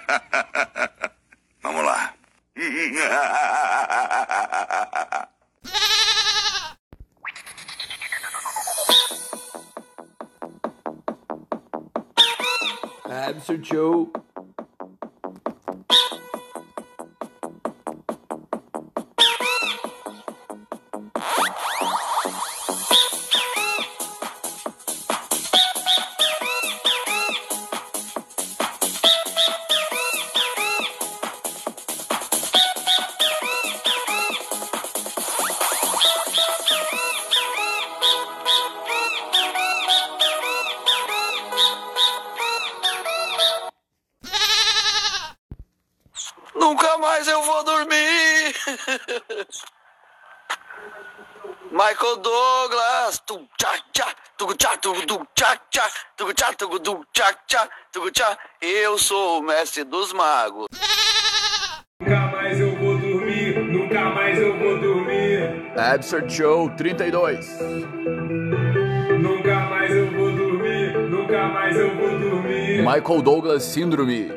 tchá, 57.13 57.33
tchá, 57.33 57.33
tchá, 57.47 57.69
tugu, 57.91 58.11
tchá. 58.11 58.37
Eu 58.61 58.97
sou 58.97 59.39
o 59.39 59.43
mestre 59.43 59.83
dos 59.83 60.13
magos. 60.13 60.67
Nunca 61.99 62.19
mais 62.31 62.59
eu 62.59 62.75
vou 62.77 62.97
dormir, 62.97 63.59
nunca 63.59 64.05
mais 64.09 64.39
eu 64.39 64.57
vou 64.57 64.79
dormir. 64.79 65.71
Absurd 65.77 66.33
Show 66.33 66.69
32. 66.75 67.59
Nunca 69.19 69.59
mais 69.69 69.91
eu 69.91 70.11
vou 70.11 70.31
dormir, 70.31 70.97
nunca 71.09 71.47
mais 71.47 71.77
eu 71.77 71.95
vou 71.95 72.19
dormir. 72.19 72.81
Michael 72.81 73.21
Douglas 73.21 73.63
Síndrome. 73.63 74.31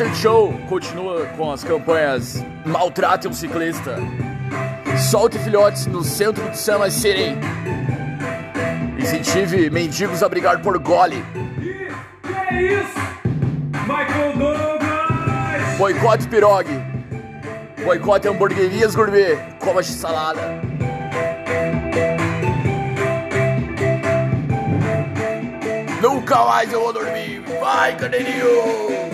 Absurd 0.00 0.16
Show 0.16 0.52
continua 0.66 1.26
com 1.36 1.52
as 1.52 1.62
campanhas 1.62 2.42
Maltrate 2.64 3.28
um 3.28 3.34
ciclista. 3.34 3.96
Solte 5.10 5.38
filhotes 5.38 5.84
no 5.84 6.02
centro 6.02 6.48
de 6.48 6.56
Sama 6.56 6.90
Serem. 6.90 7.36
Incentive 8.98 9.68
mendigos 9.68 10.22
a 10.22 10.28
brigar 10.28 10.62
por 10.62 10.78
gole. 10.78 11.22
Que 12.22 12.32
é 12.32 12.62
isso? 12.62 12.98
Michael 13.86 14.38
Douglas! 14.38 15.76
Boicote 15.76 16.28
pirogue. 16.28 16.82
Boicote 17.84 18.26
hamburguerias 18.26 18.94
gourmet. 18.94 19.36
Coma 19.58 19.82
salada. 19.82 20.40
Nunca 26.00 26.44
mais 26.46 26.72
eu 26.72 26.80
vou 26.80 26.92
dormir. 26.94 27.42
Vai, 27.60 27.94
cadeirinho! 27.98 29.09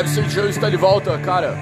Absurd 0.00 0.32
Show 0.32 0.48
está 0.48 0.70
de 0.70 0.78
volta, 0.78 1.18
cara. 1.18 1.58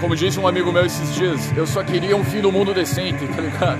Como 0.00 0.16
disse 0.16 0.40
um 0.40 0.48
amigo 0.48 0.72
meu 0.72 0.86
esses 0.86 1.14
dias, 1.14 1.52
eu 1.54 1.66
só 1.66 1.82
queria 1.82 2.16
um 2.16 2.24
fim 2.24 2.40
do 2.40 2.50
mundo 2.50 2.72
decente, 2.72 3.26
tá 3.28 3.42
ligado? 3.42 3.78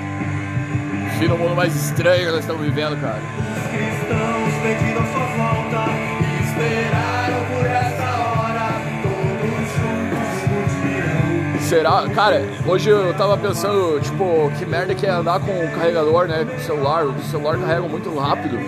Fim 1.18 1.28
do 1.28 1.38
mundo 1.38 1.56
mais 1.56 1.74
estranho 1.74 2.26
que 2.26 2.30
nós 2.30 2.40
estamos 2.40 2.62
vivendo, 2.62 3.00
cara. 3.00 3.22
cristãos 3.70 4.52
pediram 4.62 5.06
sua 5.06 5.26
volta 5.36 5.86
e 6.20 6.44
esperaram 6.44 7.46
por 7.46 7.66
essa 7.66 8.06
hora. 8.20 8.66
Todos 9.02 9.68
juntos 9.76 10.32
mutirão. 10.50 11.60
Será? 11.60 12.08
Cara, 12.14 12.42
hoje 12.66 12.90
eu 12.90 13.14
tava 13.14 13.38
pensando, 13.38 13.98
tipo, 14.00 14.52
que 14.58 14.66
merda 14.66 14.94
que 14.94 15.06
é 15.06 15.10
andar 15.10 15.40
com 15.40 15.52
o 15.52 15.70
carregador, 15.70 16.28
né? 16.28 16.44
Com 16.44 16.56
o 16.56 16.60
celular. 16.60 17.06
O 17.06 17.22
celular 17.22 17.56
carrega 17.56 17.88
muito 17.88 18.14
rápido. 18.14 18.58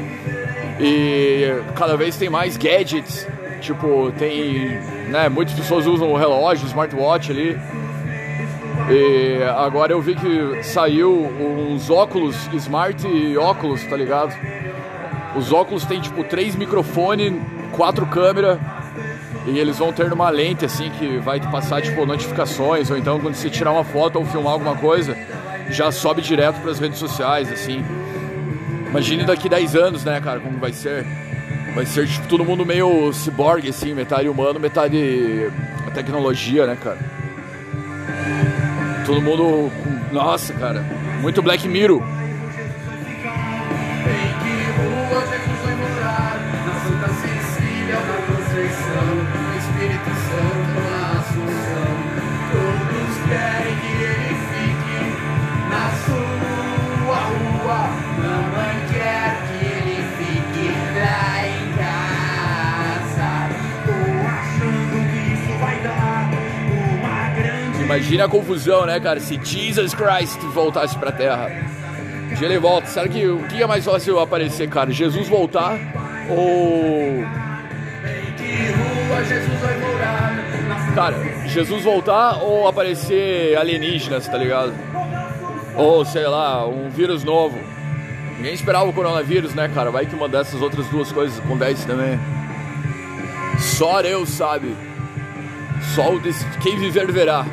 E 0.81 1.63
cada 1.75 1.97
vez 1.97 2.17
tem 2.17 2.29
mais 2.29 2.57
gadgets. 2.57 3.27
Tipo, 3.61 4.13
tem. 4.19 4.79
Né, 5.09 5.29
muitas 5.29 5.55
pessoas 5.55 5.87
usam 5.87 6.13
o 6.13 6.17
relógio, 6.17 6.65
o 6.65 6.69
smartwatch 6.69 7.33
ali. 7.33 7.59
E 8.91 9.43
agora 9.57 9.93
eu 9.93 10.01
vi 10.01 10.15
que 10.15 10.63
saiu 10.63 11.11
uns 11.13 11.91
óculos 11.91 12.49
smart 12.55 13.05
óculos, 13.37 13.85
tá 13.85 13.97
ligado? 13.97 14.35
Os 15.37 15.53
óculos 15.53 15.85
tem 15.85 16.01
tipo 16.01 16.25
três 16.25 16.55
microfones, 16.57 17.33
quatro 17.73 18.07
câmeras 18.07 18.59
e 19.47 19.59
eles 19.59 19.79
vão 19.79 19.93
ter 19.93 20.13
uma 20.13 20.31
lente 20.31 20.65
assim 20.65 20.91
que 20.91 21.19
vai 21.19 21.41
passar 21.41 21.81
tipo 21.83 22.05
notificações 22.05 22.91
ou 22.91 22.97
então 22.97 23.19
quando 23.21 23.35
você 23.35 23.49
tirar 23.51 23.73
uma 23.73 23.85
foto 23.85 24.19
ou 24.19 24.25
filmar 24.25 24.53
alguma 24.53 24.77
coisa, 24.77 25.17
já 25.71 25.91
sobe 25.91 26.23
direto 26.23 26.61
para 26.61 26.71
as 26.71 26.79
redes 26.79 26.99
sociais 26.99 27.51
assim. 27.53 27.85
Imagine 28.91 29.25
daqui 29.25 29.49
10 29.49 29.77
anos, 29.77 30.05
né, 30.05 30.21
cara, 30.21 30.41
como 30.41 30.59
vai 30.59 30.73
ser. 30.73 31.05
Vai 31.75 31.85
ser 31.87 32.09
tipo 32.09 32.27
todo 32.27 32.45
mundo 32.45 32.65
meio 32.65 33.13
ciborgue 33.13 33.69
assim, 33.69 33.95
metade 33.95 34.29
humano, 34.29 34.59
metade 34.59 35.51
tecnologia, 35.99 36.67
né, 36.67 36.77
cara? 36.83 36.99
Todo 39.05 39.21
mundo. 39.21 39.71
Nossa, 40.13 40.53
cara, 40.55 40.85
muito 41.21 41.43
Black 41.43 41.67
Mirror. 41.67 42.18
Imagina 67.99 68.27
a 68.27 68.29
confusão, 68.29 68.87
né, 68.87 69.01
cara? 69.01 69.19
Se 69.19 69.41
Jesus 69.43 69.93
Christ 69.93 70.39
voltasse 70.55 70.97
pra 70.97 71.11
Terra. 71.11 71.51
Dia 72.39 72.47
ele 72.47 72.57
volta. 72.57 72.87
Será 72.87 73.09
que 73.09 73.27
o 73.27 73.43
que 73.49 73.61
é 73.61 73.67
mais 73.67 73.85
fácil 73.85 74.21
aparecer, 74.21 74.69
cara? 74.69 74.93
Jesus 74.93 75.29
voltar 75.29 75.77
ou. 76.31 77.25
Cara, 80.95 81.17
Jesus 81.49 81.83
voltar 81.83 82.41
ou 82.41 82.69
aparecer 82.69 83.59
alienígenas, 83.59 84.29
tá 84.29 84.39
ligado? 84.39 84.73
Ou 85.75 86.05
sei 86.05 86.29
lá, 86.29 86.69
um 86.69 86.89
vírus 86.91 87.25
novo. 87.25 87.59
Ninguém 88.37 88.55
esperava 88.55 88.89
o 88.89 88.93
coronavírus, 88.93 89.55
né, 89.55 89.69
cara? 89.75 89.91
Vai 89.91 90.07
que 90.07 90.15
uma 90.15 90.29
dessas 90.29 90.63
outras 90.63 90.87
duas 90.87 91.11
coisas 91.11 91.37
acontece 91.41 91.85
também. 91.85 92.17
Só 93.59 94.01
Deus 94.01 94.29
sabe. 94.29 94.77
Só 95.97 96.15
o 96.15 96.21
quem 96.63 96.79
viver 96.79 97.11
verá. 97.11 97.45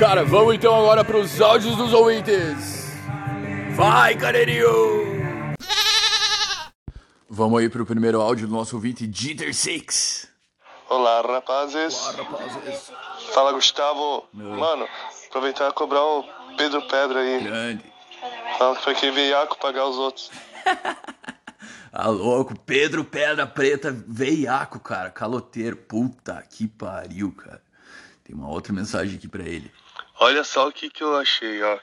Cara, 0.00 0.24
vamos 0.24 0.54
então 0.54 0.74
agora 0.74 1.04
pros 1.04 1.42
áudios 1.42 1.76
dos 1.76 1.92
ouvintes. 1.92 2.96
Vai, 3.76 4.16
carneirinho! 4.16 5.54
Vamos 7.28 7.60
aí 7.60 7.68
pro 7.68 7.84
primeiro 7.84 8.18
áudio 8.18 8.48
do 8.48 8.54
nosso 8.54 8.76
ouvinte, 8.76 9.06
Jeter 9.12 9.54
Six. 9.54 10.26
Olá, 10.88 11.20
rapazes. 11.20 12.00
Olá, 12.00 12.12
rapazes. 12.12 12.90
Fala, 13.34 13.52
Gustavo. 13.52 14.26
Mano, 14.32 14.88
aproveitar 15.28 15.68
e 15.68 15.72
cobrar 15.74 16.02
o 16.02 16.24
Pedro 16.56 16.80
Pedra 16.88 17.20
aí. 17.20 17.44
Grande. 17.44 17.84
Fala 18.56 18.76
pra 18.76 18.94
que 18.94 19.10
veiaco 19.10 19.58
pagar 19.58 19.86
os 19.86 19.98
outros. 19.98 20.30
Ah, 21.92 22.08
louco, 22.08 22.58
Pedro 22.60 23.04
Pedra 23.04 23.46
Preta, 23.46 23.94
veiaco, 24.08 24.80
cara, 24.80 25.10
caloteiro. 25.10 25.76
Puta 25.76 26.42
que 26.48 26.66
pariu, 26.66 27.30
cara. 27.32 27.60
Tem 28.24 28.34
uma 28.34 28.48
outra 28.48 28.72
mensagem 28.72 29.16
aqui 29.16 29.28
pra 29.28 29.42
ele. 29.42 29.70
Olha 30.20 30.44
só 30.44 30.68
o 30.68 30.72
que, 30.72 30.90
que 30.90 31.02
eu 31.02 31.16
achei, 31.16 31.62
ó. 31.62 31.78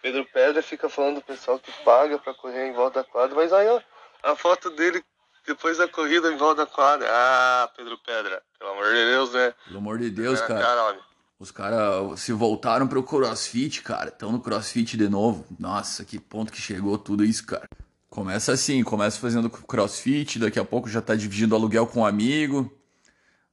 Pedro 0.00 0.26
Pedra 0.32 0.62
fica 0.62 0.88
falando 0.88 1.16
do 1.16 1.22
pessoal 1.22 1.58
que 1.58 1.70
paga 1.84 2.18
pra 2.18 2.32
correr 2.32 2.66
em 2.66 2.72
volta 2.72 3.02
da 3.02 3.08
quadra, 3.08 3.36
mas 3.36 3.52
aí, 3.52 3.68
ó, 3.68 3.80
a 4.22 4.34
foto 4.34 4.70
dele 4.70 5.04
depois 5.46 5.76
da 5.76 5.86
corrida 5.86 6.32
em 6.32 6.36
volta 6.36 6.64
da 6.64 6.70
quadra. 6.70 7.06
Ah, 7.10 7.70
Pedro 7.76 7.98
Pedra, 7.98 8.42
pelo 8.58 8.70
amor 8.70 8.86
de 8.86 9.04
Deus, 9.04 9.32
né? 9.32 9.54
Pelo 9.66 9.78
amor 9.78 9.98
de 9.98 10.10
Deus, 10.10 10.40
cara. 10.40 10.84
homem. 10.84 11.02
Os 11.38 11.50
caras 11.50 12.20
se 12.20 12.32
voltaram 12.32 12.86
pro 12.86 13.02
crossfit, 13.02 13.82
cara. 13.82 14.08
Estão 14.08 14.32
no 14.32 14.40
crossfit 14.40 14.96
de 14.96 15.08
novo. 15.08 15.44
Nossa, 15.58 16.04
que 16.04 16.18
ponto 16.18 16.52
que 16.52 16.60
chegou 16.60 16.96
tudo 16.96 17.24
isso, 17.24 17.44
cara. 17.44 17.68
Começa 18.08 18.52
assim, 18.52 18.82
começa 18.82 19.18
fazendo 19.18 19.50
crossfit, 19.50 20.38
daqui 20.38 20.58
a 20.58 20.64
pouco 20.64 20.88
já 20.88 21.02
tá 21.02 21.14
dividindo 21.14 21.54
aluguel 21.54 21.86
com 21.86 22.00
um 22.00 22.06
amigo. 22.06 22.72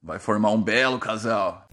Vai 0.02 0.18
formar 0.18 0.50
um 0.50 0.62
belo 0.62 0.98
casal. 0.98 1.68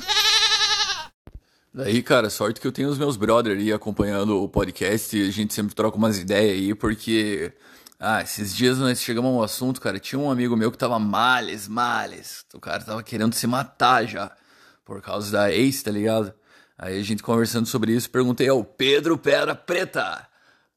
Daí, 1.78 2.02
cara, 2.02 2.28
sorte 2.32 2.60
que 2.60 2.66
eu 2.66 2.72
tenho 2.72 2.90
os 2.90 2.98
meus 2.98 3.16
brother 3.18 3.56
aí 3.56 3.72
acompanhando 3.72 4.42
o 4.42 4.50
podcast 4.50 5.16
e 5.16 5.28
a 5.28 5.32
gente 5.32 5.54
sempre 5.54 5.76
troca 5.76 5.96
umas 5.96 6.18
ideias 6.18 6.58
aí, 6.58 6.74
porque. 6.74 7.54
Ah, 8.00 8.20
esses 8.20 8.56
dias 8.56 8.80
nós 8.80 9.00
chegamos 9.00 9.30
a 9.30 9.34
um 9.36 9.44
assunto, 9.44 9.80
cara. 9.80 10.00
Tinha 10.00 10.18
um 10.18 10.32
amigo 10.32 10.58
meu 10.58 10.72
que 10.72 10.78
tava 10.78 10.98
males, 10.98 11.68
males. 11.68 12.44
O 12.52 12.60
cara 12.60 12.84
tava 12.84 13.04
querendo 13.04 13.36
se 13.36 13.46
matar 13.46 14.08
já. 14.08 14.36
Por 14.84 15.04
causa 15.04 15.32
da 15.32 15.52
ex, 15.52 15.84
tá 15.84 15.92
ligado? 15.92 16.34
Aí 16.76 17.00
a 17.00 17.04
gente 17.04 17.22
conversando 17.22 17.68
sobre 17.68 17.92
isso, 17.92 18.10
perguntei 18.10 18.50
ao 18.50 18.63
Pedro 18.63 19.16
Pedra 19.16 19.54
Preta. 19.54 20.28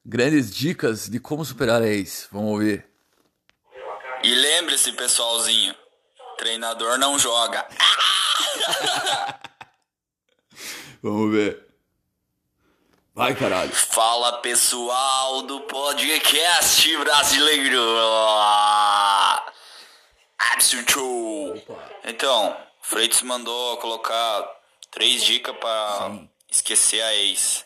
Grandes 0.05 0.53
dicas 0.53 1.09
de 1.09 1.19
como 1.19 1.43
superar 1.43 1.81
a 1.81 1.87
ex. 1.87 2.27
Vamos 2.31 2.51
ouvir. 2.51 2.85
E 4.23 4.35
lembre-se, 4.35 4.91
pessoalzinho, 4.91 5.73
treinador 6.37 6.99
não 6.99 7.17
joga. 7.17 7.65
Vamos 11.01 11.31
ver. 11.31 11.67
Vai, 13.15 13.33
caralho. 13.35 13.71
Fala 13.71 14.37
pessoal 14.37 15.41
do 15.41 15.61
podcast 15.61 16.97
brasileiro. 16.97 17.81
Absurdo. 20.37 21.61
Então, 22.05 22.55
Freitas 22.81 23.21
mandou 23.23 23.77
colocar 23.77 24.47
três 24.91 25.23
dicas 25.23 25.55
pra 25.57 26.19
esquecer 26.49 27.01
a 27.01 27.15
ex. 27.15 27.65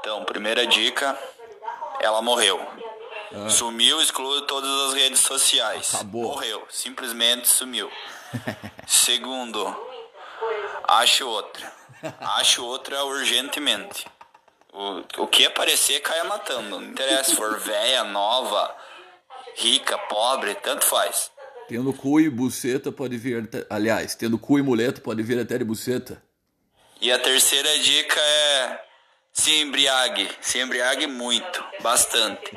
Então, 0.00 0.24
primeira 0.24 0.66
dica, 0.68 1.18
ela 2.00 2.22
morreu. 2.22 2.64
Sumiu, 3.50 4.00
excluiu 4.00 4.42
todas 4.42 4.70
as 4.88 4.94
redes 4.94 5.20
sociais. 5.20 5.94
Acabou. 5.96 6.22
Morreu, 6.22 6.64
simplesmente 6.70 7.48
sumiu. 7.48 7.90
Segundo, 8.86 9.66
ache 10.88 11.22
outra. 11.24 11.72
Ache 12.20 12.60
outra 12.60 13.04
urgentemente. 13.04 14.06
O, 14.72 15.22
o 15.22 15.26
que 15.26 15.46
aparecer, 15.46 16.00
caia 16.00 16.24
matando. 16.24 16.78
Não 16.80 16.82
interessa 16.90 17.30
se 17.30 17.36
for 17.36 17.58
velha, 17.58 18.04
nova, 18.04 18.74
rica, 19.56 19.96
pobre, 19.98 20.54
tanto 20.56 20.84
faz. 20.84 21.30
Tendo 21.68 21.92
cu 21.92 22.20
e 22.20 22.28
buceta 22.30 22.92
pode 22.92 23.16
vir. 23.16 23.42
até- 23.44 23.66
Aliás, 23.70 24.14
tendo 24.14 24.38
cu 24.38 24.58
e 24.58 24.62
muleta 24.62 25.00
pode 25.00 25.22
vir 25.22 25.38
até 25.40 25.58
de 25.58 25.64
buceta. 25.64 26.22
E 27.00 27.10
a 27.10 27.18
terceira 27.18 27.78
dica 27.78 28.20
é 28.20 28.84
se 29.32 29.60
embriague. 29.60 30.30
Se 30.40 30.58
embriague 30.60 31.06
muito, 31.06 31.64
bastante. 31.82 32.56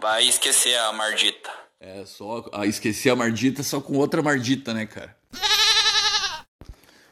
Vai 0.00 0.24
esquecer 0.26 0.76
a 0.78 0.92
mardita. 0.92 1.50
É 1.80 2.04
só. 2.06 2.44
Ah, 2.52 2.64
esqueci 2.66 3.10
a 3.10 3.16
mardita 3.16 3.62
só 3.62 3.80
com 3.80 3.94
outra 3.98 4.22
mardita, 4.22 4.72
né, 4.72 4.86
cara? 4.86 5.14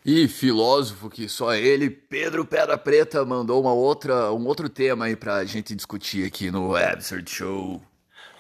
E 0.05 0.27
filósofo 0.27 1.09
que 1.09 1.29
só 1.29 1.55
ele, 1.55 1.89
Pedro 1.89 2.45
Pedra 2.45 2.77
Preta, 2.77 3.25
mandou 3.25 3.61
uma 3.61 3.73
outra, 3.73 4.33
um 4.33 4.47
outro 4.47 4.69
tema 4.69 5.05
aí 5.05 5.15
pra 5.15 5.45
gente 5.45 5.77
discutir 5.77 6.27
aqui 6.27 6.51
no 6.51 6.75
Absurd 6.75 7.31
Show. 7.31 7.81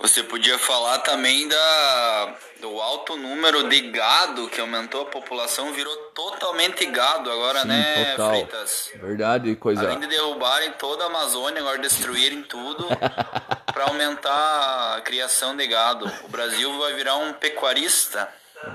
Você 0.01 0.25
podia 0.25 0.59
falar 0.59 0.98
também 0.98 1.46
da, 1.46 2.35
do 2.61 2.81
alto 2.81 3.16
número 3.16 3.68
de 3.68 3.81
gado 3.92 4.48
que 4.48 4.61
aumentou 4.61 5.03
a 5.03 5.05
população, 5.05 5.72
virou 5.72 5.96
totalmente 6.12 6.85
gado 6.87 7.31
agora, 7.31 7.62
Sim, 7.62 7.68
né, 7.68 8.11
total. 8.11 8.31
Freitas? 8.31 8.90
Verdade, 9.01 9.55
coisa. 9.55 9.83
Além 9.83 10.01
de 10.01 10.09
derrubarem 10.09 10.72
toda 10.72 11.05
a 11.05 11.07
Amazônia, 11.07 11.61
agora 11.61 11.79
destruírem 11.79 12.42
tudo 12.42 12.88
para 13.72 13.85
aumentar 13.85 14.96
a 14.96 15.01
criação 15.03 15.57
de 15.57 15.68
gado. 15.68 16.11
O 16.25 16.29
Brasil 16.29 16.77
vai 16.81 16.94
virar 16.94 17.18
um 17.18 17.33
pecuarista. 17.35 18.29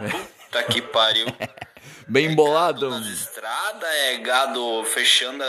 Puta 0.10 0.64
que 0.64 0.82
pariu. 0.82 1.28
Bem 2.08 2.36
bolado. 2.36 2.90
Nas 2.90 3.08
estradas, 3.08 3.90
é 3.90 4.18
gado 4.18 4.84
fechando 4.86 5.44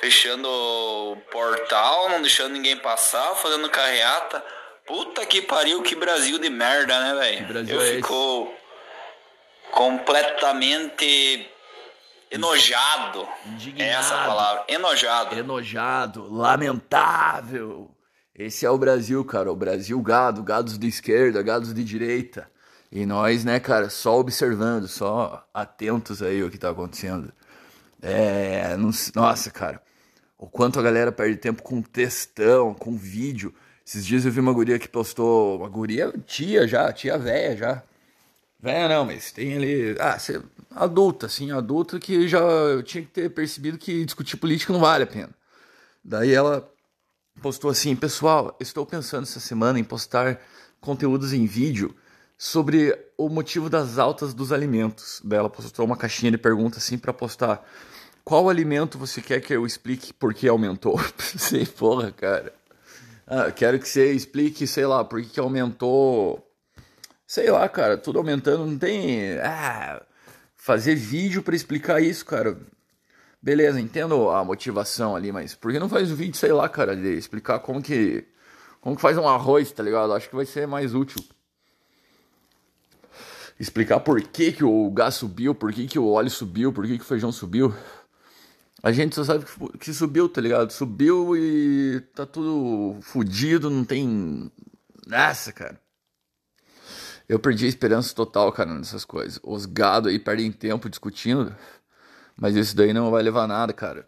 fechando 0.00 0.48
o 0.48 1.16
portal, 1.30 2.10
não 2.10 2.20
deixando 2.20 2.52
ninguém 2.52 2.76
passar, 2.76 3.34
fazendo 3.36 3.68
carreata. 3.70 4.44
Puta 4.86 5.24
que 5.24 5.40
pariu, 5.40 5.82
que 5.82 5.94
Brasil 5.94 6.38
de 6.38 6.50
merda, 6.50 6.98
né, 7.00 7.14
velho? 7.14 7.46
Brasil 7.46 7.74
Eu 7.76 7.80
é 7.80 7.84
esse? 7.86 7.96
fico 7.96 8.52
completamente 9.70 11.48
enojado. 12.30 13.26
É 13.78 13.88
essa 13.88 14.16
palavra, 14.16 14.64
enojado. 14.68 15.38
Enojado, 15.38 16.32
lamentável. 16.32 17.90
Esse 18.34 18.66
é 18.66 18.70
o 18.70 18.76
Brasil, 18.76 19.24
cara. 19.24 19.50
O 19.50 19.56
Brasil 19.56 20.00
gado, 20.02 20.42
gados 20.42 20.76
de 20.78 20.88
esquerda, 20.88 21.40
gados 21.42 21.72
de 21.72 21.84
direita. 21.84 22.50
E 22.94 23.04
nós, 23.04 23.44
né, 23.44 23.58
cara, 23.58 23.90
só 23.90 24.20
observando, 24.20 24.86
só 24.86 25.44
atentos 25.52 26.22
aí 26.22 26.40
ao 26.40 26.48
que 26.48 26.56
tá 26.56 26.70
acontecendo. 26.70 27.32
É. 28.00 28.76
não 28.76 28.90
nossa, 29.16 29.50
cara. 29.50 29.82
O 30.38 30.46
quanto 30.46 30.78
a 30.78 30.82
galera 30.82 31.10
perde 31.10 31.36
tempo 31.36 31.60
com 31.60 31.82
textão, 31.82 32.72
com 32.72 32.96
vídeo. 32.96 33.52
Esses 33.84 34.06
dias 34.06 34.24
eu 34.24 34.30
vi 34.30 34.38
uma 34.38 34.52
guria 34.52 34.78
que 34.78 34.88
postou. 34.88 35.58
Uma 35.58 35.68
guria 35.68 36.14
tia 36.24 36.68
já, 36.68 36.92
tia 36.92 37.18
velha 37.18 37.56
já. 37.56 37.82
Velha 38.60 38.88
não, 38.88 39.04
mas 39.04 39.32
tem 39.32 39.56
ali. 39.56 39.96
Ah, 39.98 40.16
cê, 40.16 40.40
adulta, 40.70 41.26
assim, 41.26 41.50
adulta 41.50 41.98
que 41.98 42.28
já 42.28 42.40
tinha 42.84 43.02
que 43.02 43.10
ter 43.10 43.28
percebido 43.28 43.76
que 43.76 44.04
discutir 44.04 44.36
política 44.36 44.72
não 44.72 44.78
vale 44.78 45.02
a 45.02 45.06
pena. 45.08 45.30
Daí 46.04 46.32
ela 46.32 46.72
postou 47.42 47.72
assim: 47.72 47.96
Pessoal, 47.96 48.56
estou 48.60 48.86
pensando 48.86 49.24
essa 49.24 49.40
semana 49.40 49.80
em 49.80 49.84
postar 49.84 50.40
conteúdos 50.80 51.32
em 51.32 51.44
vídeo 51.44 51.92
sobre 52.36 52.96
o 53.16 53.28
motivo 53.28 53.70
das 53.70 53.98
altas 53.98 54.34
dos 54.34 54.52
alimentos. 54.52 55.20
Daí 55.24 55.38
ela 55.38 55.50
postou 55.50 55.84
uma 55.84 55.96
caixinha 55.96 56.30
de 56.30 56.38
perguntas 56.38 56.82
assim 56.82 56.98
para 56.98 57.12
postar: 57.12 57.64
Qual 58.24 58.48
alimento 58.48 58.98
você 58.98 59.20
quer 59.20 59.40
que 59.40 59.52
eu 59.54 59.66
explique 59.66 60.12
por 60.12 60.34
que 60.34 60.48
aumentou? 60.48 61.00
Sei, 61.18 61.66
porra, 61.66 62.12
cara. 62.12 62.52
Ah, 63.26 63.50
quero 63.50 63.78
que 63.78 63.88
você 63.88 64.12
explique, 64.12 64.66
sei 64.66 64.86
lá, 64.86 65.04
por 65.04 65.22
que 65.22 65.28
que 65.28 65.40
aumentou. 65.40 66.46
Sei 67.26 67.50
lá, 67.50 67.68
cara, 67.68 67.96
tudo 67.96 68.18
aumentando, 68.18 68.66
não 68.66 68.78
tem. 68.78 69.38
Ah, 69.38 70.02
fazer 70.54 70.94
vídeo 70.94 71.42
pra 71.42 71.56
explicar 71.56 72.02
isso, 72.02 72.24
cara. 72.26 72.58
Beleza, 73.40 73.80
entendo 73.80 74.30
a 74.30 74.44
motivação 74.44 75.14
ali, 75.14 75.30
mas 75.30 75.54
por 75.54 75.72
que 75.72 75.78
não 75.78 75.88
faz 75.88 76.10
um 76.10 76.14
vídeo, 76.14 76.36
sei 76.36 76.52
lá, 76.52 76.68
cara, 76.68 76.96
de 76.96 77.16
explicar 77.16 77.58
como 77.60 77.82
que. 77.82 78.26
Como 78.80 78.96
que 78.96 79.02
faz 79.02 79.16
um 79.16 79.26
arroz, 79.26 79.72
tá 79.72 79.82
ligado? 79.82 80.12
Acho 80.12 80.28
que 80.28 80.36
vai 80.36 80.44
ser 80.44 80.66
mais 80.66 80.94
útil. 80.94 81.22
Explicar 83.58 84.00
por 84.00 84.20
que, 84.20 84.52
que 84.52 84.64
o 84.64 84.90
gás 84.90 85.14
subiu, 85.14 85.54
por 85.54 85.72
que, 85.72 85.86
que 85.86 85.98
o 85.98 86.08
óleo 86.08 86.30
subiu, 86.30 86.72
por 86.72 86.86
que, 86.86 86.98
que 86.98 87.04
o 87.04 87.06
feijão 87.06 87.30
subiu. 87.30 87.74
A 88.82 88.92
gente 88.92 89.14
só 89.14 89.24
sabe 89.24 89.46
que 89.80 89.92
subiu, 89.94 90.28
tá 90.28 90.40
ligado? 90.40 90.70
Subiu 90.70 91.36
e 91.36 92.00
tá 92.14 92.26
tudo 92.26 93.00
fudido, 93.00 93.70
não 93.70 93.84
tem. 93.84 94.50
Nossa, 95.06 95.52
cara. 95.52 95.80
Eu 97.28 97.38
perdi 97.38 97.64
a 97.64 97.68
esperança 97.68 98.14
total, 98.14 98.52
cara, 98.52 98.74
nessas 98.74 99.04
coisas. 99.04 99.40
Os 99.42 99.64
gado 99.64 100.08
aí 100.08 100.18
perdem 100.18 100.52
tempo 100.52 100.90
discutindo, 100.90 101.56
mas 102.36 102.54
isso 102.56 102.76
daí 102.76 102.92
não 102.92 103.10
vai 103.10 103.22
levar 103.22 103.46
nada, 103.46 103.72
cara. 103.72 104.06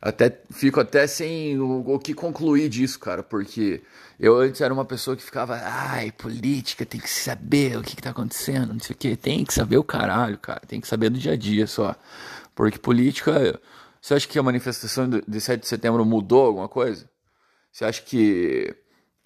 Até 0.00 0.40
fico 0.52 0.78
até 0.80 1.06
sem 1.08 1.58
o, 1.58 1.94
o 1.94 1.98
que 1.98 2.14
concluir 2.14 2.68
disso, 2.68 2.98
cara, 3.00 3.22
porque 3.22 3.82
eu 4.18 4.36
antes 4.36 4.60
era 4.60 4.72
uma 4.72 4.84
pessoa 4.84 5.16
que 5.16 5.22
ficava, 5.22 5.56
ai, 5.60 6.12
política, 6.12 6.86
tem 6.86 7.00
que 7.00 7.10
saber 7.10 7.76
o 7.76 7.82
que, 7.82 7.96
que 7.96 8.02
tá 8.02 8.10
acontecendo, 8.10 8.72
não 8.72 8.80
sei 8.80 8.94
o 8.94 8.98
que, 8.98 9.16
tem 9.16 9.44
que 9.44 9.52
saber 9.52 9.76
o 9.76 9.82
caralho, 9.84 10.38
cara, 10.38 10.60
tem 10.68 10.80
que 10.80 10.86
saber 10.88 11.10
do 11.10 11.18
dia 11.18 11.32
a 11.32 11.36
dia 11.36 11.66
só. 11.66 11.96
Porque 12.54 12.78
política, 12.78 13.60
você 14.00 14.14
acha 14.14 14.28
que 14.28 14.38
a 14.38 14.42
manifestação 14.42 15.08
de 15.08 15.22
de 15.26 15.40
7 15.40 15.62
de 15.62 15.68
setembro 15.68 16.04
mudou 16.04 16.46
alguma 16.46 16.68
coisa? 16.68 17.08
Você 17.72 17.84
acha 17.84 18.02
que 18.02 18.74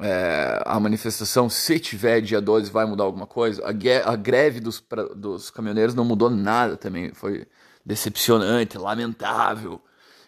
é, 0.01 0.63
a 0.67 0.79
manifestação, 0.81 1.49
se 1.49 1.79
tiver 1.79 2.21
dia 2.21 2.41
12, 2.41 2.71
vai 2.71 2.85
mudar 2.87 3.05
alguma 3.05 3.27
coisa? 3.27 3.63
A, 3.65 4.13
a 4.13 4.17
greve 4.17 4.61
dos, 4.61 4.81
pra- 4.81 5.05
dos 5.15 5.51
caminhoneiros 5.51 5.95
não 5.95 6.05
mudou 6.05 6.31
nada 6.31 6.77
também. 6.77 7.13
Foi 7.15 7.47
decepcionante, 7.85 8.79
lamentável. 8.79 9.81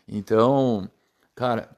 Então, 0.07 0.91
cara, 1.35 1.77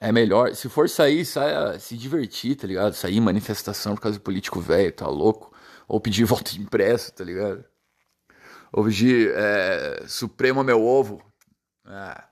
é 0.00 0.12
melhor. 0.12 0.54
Se 0.54 0.68
for 0.68 0.88
sair, 0.88 1.24
saia 1.24 1.78
se 1.78 1.96
divertir, 1.96 2.56
tá 2.56 2.66
ligado? 2.66 2.94
Sair 2.94 3.16
em 3.16 3.20
manifestação 3.20 3.94
por 3.94 4.02
causa 4.02 4.18
de 4.18 4.24
político 4.24 4.60
velho, 4.60 4.92
tá 4.92 5.06
louco? 5.08 5.52
Ou 5.86 6.00
pedir 6.00 6.24
voto 6.26 6.56
impresso, 6.56 7.12
tá 7.12 7.24
ligado? 7.24 7.64
Ou 8.72 8.84
pedir 8.84 9.32
é, 9.34 10.04
Supremo 10.06 10.62
meu 10.62 10.84
ovo. 10.84 11.22
Ah. 11.86 12.24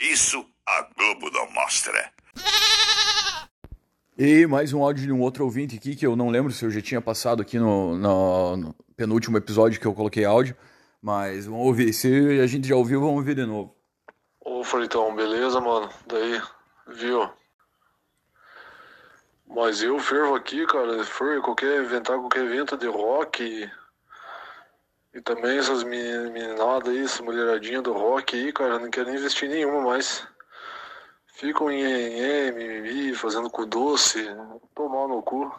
Isso 0.00 0.44
a 0.66 0.82
Globo 0.96 1.30
não 1.30 1.50
mostra. 1.52 2.10
E 4.16 4.46
mais 4.46 4.72
um 4.72 4.82
áudio 4.82 5.04
de 5.06 5.12
um 5.12 5.20
outro 5.20 5.44
ouvinte 5.44 5.76
aqui, 5.76 5.94
que 5.94 6.06
eu 6.06 6.16
não 6.16 6.28
lembro 6.28 6.52
se 6.52 6.64
eu 6.64 6.70
já 6.70 6.80
tinha 6.80 7.00
passado 7.00 7.40
aqui 7.42 7.58
no, 7.58 7.96
no- 7.96 8.56
no 8.56 8.74
penúltimo 8.98 9.38
episódio 9.38 9.80
que 9.80 9.86
eu 9.86 9.94
coloquei 9.94 10.24
áudio. 10.24 10.56
Mas 11.00 11.46
vamos 11.46 11.64
ouvir. 11.64 11.92
Se 11.92 12.40
a 12.42 12.46
gente 12.46 12.66
já 12.66 12.74
ouviu, 12.74 13.00
vamos 13.00 13.14
ouvir 13.16 13.36
de 13.36 13.46
novo. 13.46 13.74
Ô, 14.40 14.64
Fritão, 14.64 15.14
beleza, 15.14 15.60
mano? 15.60 15.88
Daí, 16.06 16.42
viu? 16.88 17.30
Mas 19.46 19.80
eu 19.80 19.98
fervo 20.00 20.34
aqui, 20.34 20.66
cara, 20.66 21.04
fervo, 21.04 21.42
qualquer, 21.42 21.82
inventar 21.82 22.18
qualquer 22.18 22.44
evento 22.44 22.76
de 22.76 22.88
rock 22.88 23.42
e, 23.42 23.70
e 25.16 25.22
também 25.22 25.56
essas 25.56 25.84
meni- 25.84 26.30
meninadas 26.32 26.88
aí, 26.88 27.04
essa 27.04 27.22
mulheradinha 27.22 27.80
do 27.80 27.92
rock 27.92 28.36
aí, 28.36 28.52
cara, 28.52 28.78
não 28.80 28.90
quero 28.90 29.10
investir 29.10 29.48
nenhuma 29.48 29.80
mais. 29.80 30.26
Ficam 31.34 31.70
em 31.70 31.84
em 31.84 32.52
mimimi, 32.52 33.14
fazendo 33.14 33.48
cu 33.48 33.64
doce, 33.64 34.26
tomar 34.74 35.06
no 35.06 35.22
cu. 35.22 35.50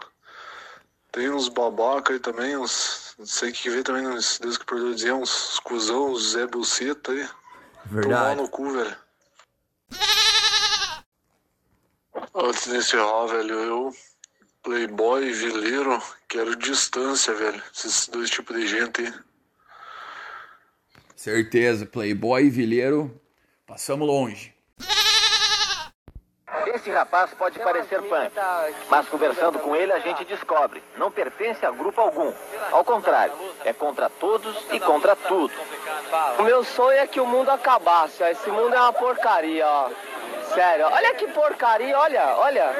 Tem 1.11 1.29
uns 1.29 1.47
babaca 1.47 2.13
aí 2.13 2.19
também, 2.19 2.57
uns, 2.57 3.08
sei 3.25 3.49
o 3.49 3.53
que 3.53 3.69
vê 3.69 3.83
também, 3.83 4.07
uns, 4.07 4.39
Deus 4.39 4.57
que 4.57 4.65
perdoe 4.65 4.95
dizer, 4.95 5.13
uns 5.13 5.59
cuzão, 5.59 6.11
uns 6.11 6.31
Zé 6.31 6.47
Buceta 6.47 7.11
aí. 7.11 7.27
Tomar 7.89 8.01
Verdade. 8.01 8.41
no 8.41 8.49
cu, 8.49 8.71
velho. 8.71 8.97
Antes 12.33 12.63
de 12.65 12.77
encerrar, 12.77 13.25
velho, 13.27 13.53
eu, 13.53 13.95
playboy, 14.63 15.31
vileiro, 15.31 16.01
quero 16.27 16.55
distância, 16.55 17.33
velho. 17.33 17.61
Esses 17.75 18.07
dois 18.07 18.29
tipos 18.29 18.55
de 18.55 18.67
gente 18.67 19.01
aí. 19.01 19.13
Certeza, 21.15 21.85
Playboy 21.85 22.45
e 22.45 22.49
Vileiro, 22.49 23.19
passamos 23.67 24.07
longe. 24.07 24.55
Esse 26.79 26.91
rapaz 26.91 27.33
pode 27.33 27.59
parecer 27.59 28.01
punk, 28.03 28.31
mas 28.89 29.05
conversando 29.09 29.59
com 29.59 29.75
ele 29.75 29.91
a 29.91 29.99
gente 29.99 30.23
descobre, 30.23 30.81
não 30.95 31.11
pertence 31.11 31.65
a 31.65 31.71
grupo 31.71 31.99
algum. 31.99 32.31
Ao 32.71 32.85
contrário, 32.85 33.33
é 33.65 33.73
contra 33.73 34.09
todos 34.09 34.55
e 34.71 34.79
contra 34.79 35.13
tudo. 35.13 35.53
O 36.37 36.43
meu 36.43 36.63
sonho 36.63 36.97
é 36.97 37.05
que 37.05 37.19
o 37.19 37.25
mundo 37.25 37.49
acabasse, 37.49 38.23
ó. 38.23 38.27
Esse 38.27 38.49
mundo 38.49 38.73
é 38.73 38.79
uma 38.79 38.93
porcaria, 38.93 39.67
ó. 39.67 39.89
Sério, 40.53 40.85
olha 40.85 41.13
que 41.15 41.27
porcaria, 41.27 41.99
olha, 41.99 42.35
olha. 42.37 42.73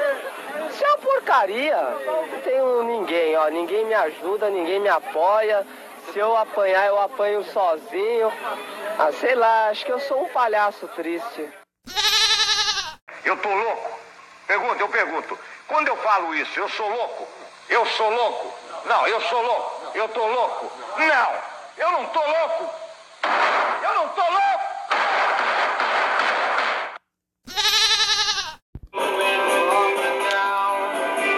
Isso 0.70 0.82
é 0.82 0.88
uma 0.88 0.98
porcaria. 0.98 1.76
Não 1.76 2.40
tenho 2.42 2.82
ninguém, 2.84 3.36
ó. 3.36 3.48
Ninguém 3.48 3.84
me 3.84 3.94
ajuda, 3.94 4.48
ninguém 4.48 4.80
me 4.80 4.88
apoia. 4.88 5.66
Se 6.10 6.18
eu 6.18 6.34
apanhar, 6.38 6.86
eu 6.86 6.98
apanho 6.98 7.44
sozinho. 7.44 8.32
Ah, 8.98 9.12
sei 9.12 9.34
lá, 9.34 9.68
acho 9.68 9.84
que 9.84 9.92
eu 9.92 10.00
sou 10.00 10.22
um 10.22 10.28
palhaço 10.28 10.88
triste. 10.88 11.59
Eu 13.30 13.36
tô 13.36 13.48
louco? 13.48 13.90
Pergunta, 14.44 14.82
eu 14.82 14.88
pergunto. 14.88 15.38
Quando 15.68 15.86
eu 15.86 15.96
falo 15.98 16.34
isso, 16.34 16.58
eu 16.58 16.68
sou 16.68 16.90
louco? 16.90 17.28
Eu 17.68 17.86
sou 17.86 18.10
louco? 18.10 18.52
Não, 18.84 19.06
eu 19.06 19.20
sou 19.20 19.40
louco. 19.40 19.92
Eu 19.94 20.08
tô 20.08 20.26
louco? 20.26 20.72
Não, 20.98 21.34
eu 21.78 21.92
não 21.92 22.06
tô 22.06 22.18
louco. 22.18 22.74
Eu 23.84 23.94
não 23.94 24.08
tô 24.08 24.22
louco. 24.22 24.64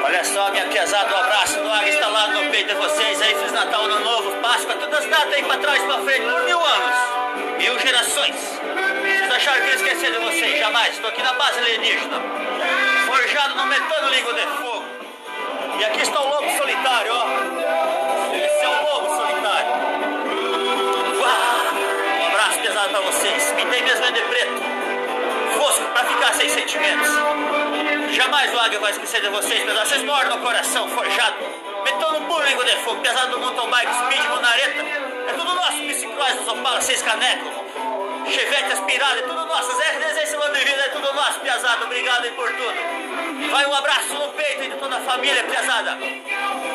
Olha 0.02 0.24
só, 0.24 0.50
minha 0.50 0.68
pesada, 0.68 1.14
um 1.14 1.18
abraço 1.18 1.60
do 1.60 1.70
Águia 1.70 1.92
instalado 1.92 2.32
no 2.42 2.50
peito 2.50 2.68
de 2.68 2.74
vocês 2.74 3.20
aí, 3.20 3.34
Feliz 3.34 3.52
Natal, 3.52 3.82
Ano 3.82 4.00
Novo, 4.00 4.40
Páscoa, 4.40 4.76
todas 4.76 4.98
as 5.00 5.10
datas 5.10 5.34
aí 5.34 5.44
pra 5.44 5.58
trás, 5.58 5.82
pra 5.82 5.98
frente, 5.98 6.22
por 6.22 6.42
mil 6.44 6.58
anos, 6.58 7.58
mil 7.58 7.78
gerações. 7.78 8.71
Eu 9.44 9.66
ia 9.66 9.74
esquecer 9.74 10.12
de 10.12 10.18
vocês? 10.18 10.58
Jamais, 10.60 10.94
estou 10.94 11.10
aqui 11.10 11.20
na 11.20 11.32
base 11.32 11.58
alienígena, 11.58 12.20
forjado 13.06 13.56
no 13.56 13.66
metano 13.66 14.08
língua 14.08 14.34
de 14.34 14.40
fogo. 14.40 14.84
E 15.80 15.84
aqui 15.84 16.00
está 16.00 16.20
o 16.20 16.28
lobo 16.28 16.48
solitário, 16.56 17.12
ó. 17.12 17.26
Esse 18.36 18.64
é 18.64 18.68
o 18.68 18.82
lobo 18.82 19.08
solitário. 19.16 19.70
Uau! 21.18 21.74
Um 22.20 22.26
abraço 22.28 22.60
pesado 22.60 22.88
pra 22.90 23.00
vocês. 23.00 23.52
Pintei 23.56 23.82
mesmo 23.82 24.12
de 24.12 24.20
preto, 24.20 24.62
fosco, 25.58 25.84
pra 25.92 26.04
ficar 26.04 26.34
sem 26.34 26.48
sentimentos. 26.48 27.10
Jamais 28.12 28.54
o 28.54 28.58
Águia 28.60 28.78
vai 28.78 28.92
esquecer 28.92 29.22
de 29.22 29.28
vocês, 29.28 29.64
pessoal. 29.64 29.86
Vocês 29.86 30.04
moram 30.04 30.36
no 30.36 30.38
coração, 30.38 30.88
forjado 30.88 31.36
Metrô 31.84 32.12
no 32.12 32.20
Burlingo 32.20 32.64
de 32.64 32.76
Fogo, 32.76 33.00
pesado 33.00 33.32
do 33.32 33.40
mountain 33.40 33.68
bike, 33.68 33.92
speed, 33.92 34.28
monareta. 34.28 34.82
É 35.26 35.32
tudo 35.32 35.52
nosso, 35.52 35.78
biciclóis, 35.78 36.48
Opala, 36.48 36.80
seis 36.80 37.02
canecos. 37.02 37.61
Chevette 38.30 38.72
aspirado, 38.72 39.18
é 39.18 39.22
tudo 39.22 39.46
nosso. 39.46 39.76
Zé 39.76 39.98
Desenho 39.98 40.26
Semana 40.26 40.58
de 40.58 40.64
Vida, 40.64 40.82
é 40.82 40.88
tudo 40.88 41.12
nosso, 41.12 41.40
Piazada. 41.40 41.84
Obrigado 41.84 42.24
aí 42.24 42.30
por 42.32 42.48
tudo. 42.48 43.50
Vai 43.50 43.66
um 43.66 43.74
abraço 43.74 44.14
no 44.14 44.28
peito 44.30 44.62
aí 44.62 44.70
de 44.70 44.76
toda 44.76 44.96
a 44.96 45.00
família, 45.00 45.44
Piazada. 45.44 45.98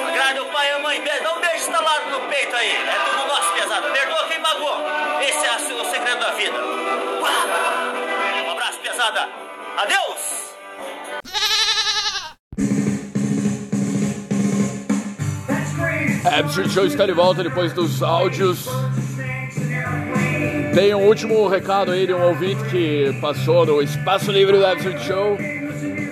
Agrade 0.07 0.39
o 0.39 0.45
pai 0.45 0.67
e 0.67 0.71
a 0.71 0.79
mãe. 0.79 1.03
Dá 1.23 1.33
um 1.33 1.39
beijo 1.39 1.55
instalado 1.57 2.09
no 2.09 2.21
peito 2.29 2.55
aí. 2.55 2.71
É 2.71 2.97
tudo 3.05 3.27
nosso, 3.27 3.53
Piazada. 3.53 3.89
Perdoa 3.89 4.27
quem 4.27 4.39
magoou. 4.39 4.77
Esse 5.21 5.45
é 5.45 5.55
o 5.55 5.85
segredo 5.91 6.19
da 6.19 6.31
vida. 6.31 6.57
Um 8.47 8.51
abraço, 8.51 8.79
Piazada. 8.79 9.29
Adeus! 9.77 10.47
Absurd 16.37 16.69
Show 16.71 16.85
está 16.85 17.05
de 17.05 17.13
volta 17.13 17.41
depois 17.41 17.73
dos 17.73 18.03
áudios. 18.03 18.67
Tem 20.77 20.93
um 20.93 21.07
último 21.07 21.47
recado 21.47 21.91
aí 21.91 22.05
de 22.05 22.13
um 22.13 22.21
ouvinte 22.21 22.63
que 22.65 23.11
passou 23.19 23.65
no 23.65 23.81
Espaço 23.81 24.31
Livre 24.31 24.59
do 24.59 24.63
Absurd 24.63 25.03
Show, 25.03 25.35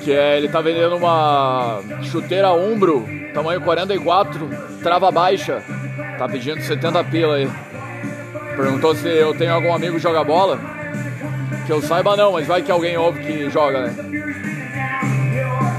que 0.04 0.12
é 0.12 0.38
ele 0.38 0.50
tá 0.50 0.60
vendendo 0.60 0.98
uma 0.98 1.82
chuteira 2.02 2.52
Umbro, 2.52 3.08
tamanho 3.32 3.62
44, 3.62 4.50
trava 4.82 5.12
baixa. 5.12 5.62
Tá 6.18 6.28
pedindo 6.28 6.60
70 6.64 7.04
pila 7.04 7.36
aí. 7.36 7.48
Perguntou 8.56 8.96
se 8.96 9.08
eu 9.08 9.38
tenho 9.38 9.54
algum 9.54 9.72
amigo 9.72 9.98
que 9.98 10.02
joga 10.02 10.24
bola. 10.24 10.60
Que 11.68 11.72
eu 11.72 11.80
saiba 11.80 12.18
não, 12.18 12.32
mas 12.32 12.48
vai 12.48 12.64
que 12.64 12.72
alguém 12.72 12.98
ouve 12.98 13.24
que 13.24 13.48
joga, 13.52 13.86
né? 13.86 13.96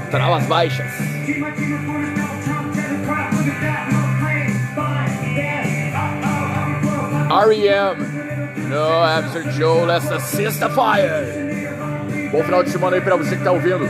Travas 0.09 0.45
baixas. 0.45 0.87
R.E.M. 7.29 8.16
No 8.67 9.03
Absurd 9.03 9.57
Show 9.57 9.85
nessa 9.85 10.19
sexta-feira. 10.19 11.25
Bom 12.31 12.43
final 12.43 12.63
de 12.63 12.69
semana 12.69 12.97
aí 12.97 13.01
pra 13.01 13.15
você 13.15 13.35
que 13.37 13.43
tá 13.43 13.51
ouvindo. 13.51 13.87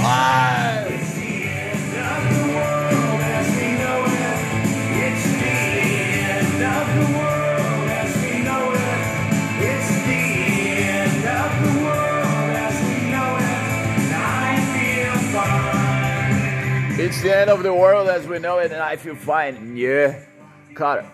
Vai! 0.00 0.71
It's 17.12 17.20
the 17.20 17.30
end 17.30 17.50
of 17.50 17.62
the 17.62 17.74
world 17.74 18.08
as 18.08 18.26
we 18.26 18.38
know 18.38 18.58
it 18.58 18.72
and 18.72 18.80
I 18.80 18.96
feel 18.96 19.14
fine. 19.14 19.76
Yeah. 19.76 20.18
Cara, 20.74 21.04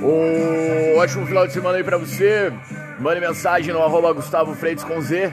um 0.00 0.96
ótimo 0.96 1.26
final 1.26 1.44
de 1.44 1.52
semana 1.52 1.76
aí 1.76 1.82
pra 1.82 1.98
você. 1.98 2.52
Mande 3.00 3.20
mensagem 3.20 3.74
no 3.74 3.82
arroba 3.82 4.12
Gustavo 4.12 4.54
Freitas 4.54 4.84
com 4.84 5.00
Z 5.00 5.32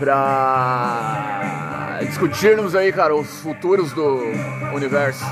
pra 0.00 2.00
discutirmos 2.00 2.74
aí, 2.74 2.90
cara, 2.90 3.14
os 3.14 3.40
futuros 3.40 3.92
do 3.92 4.24
universo. 4.74 5.24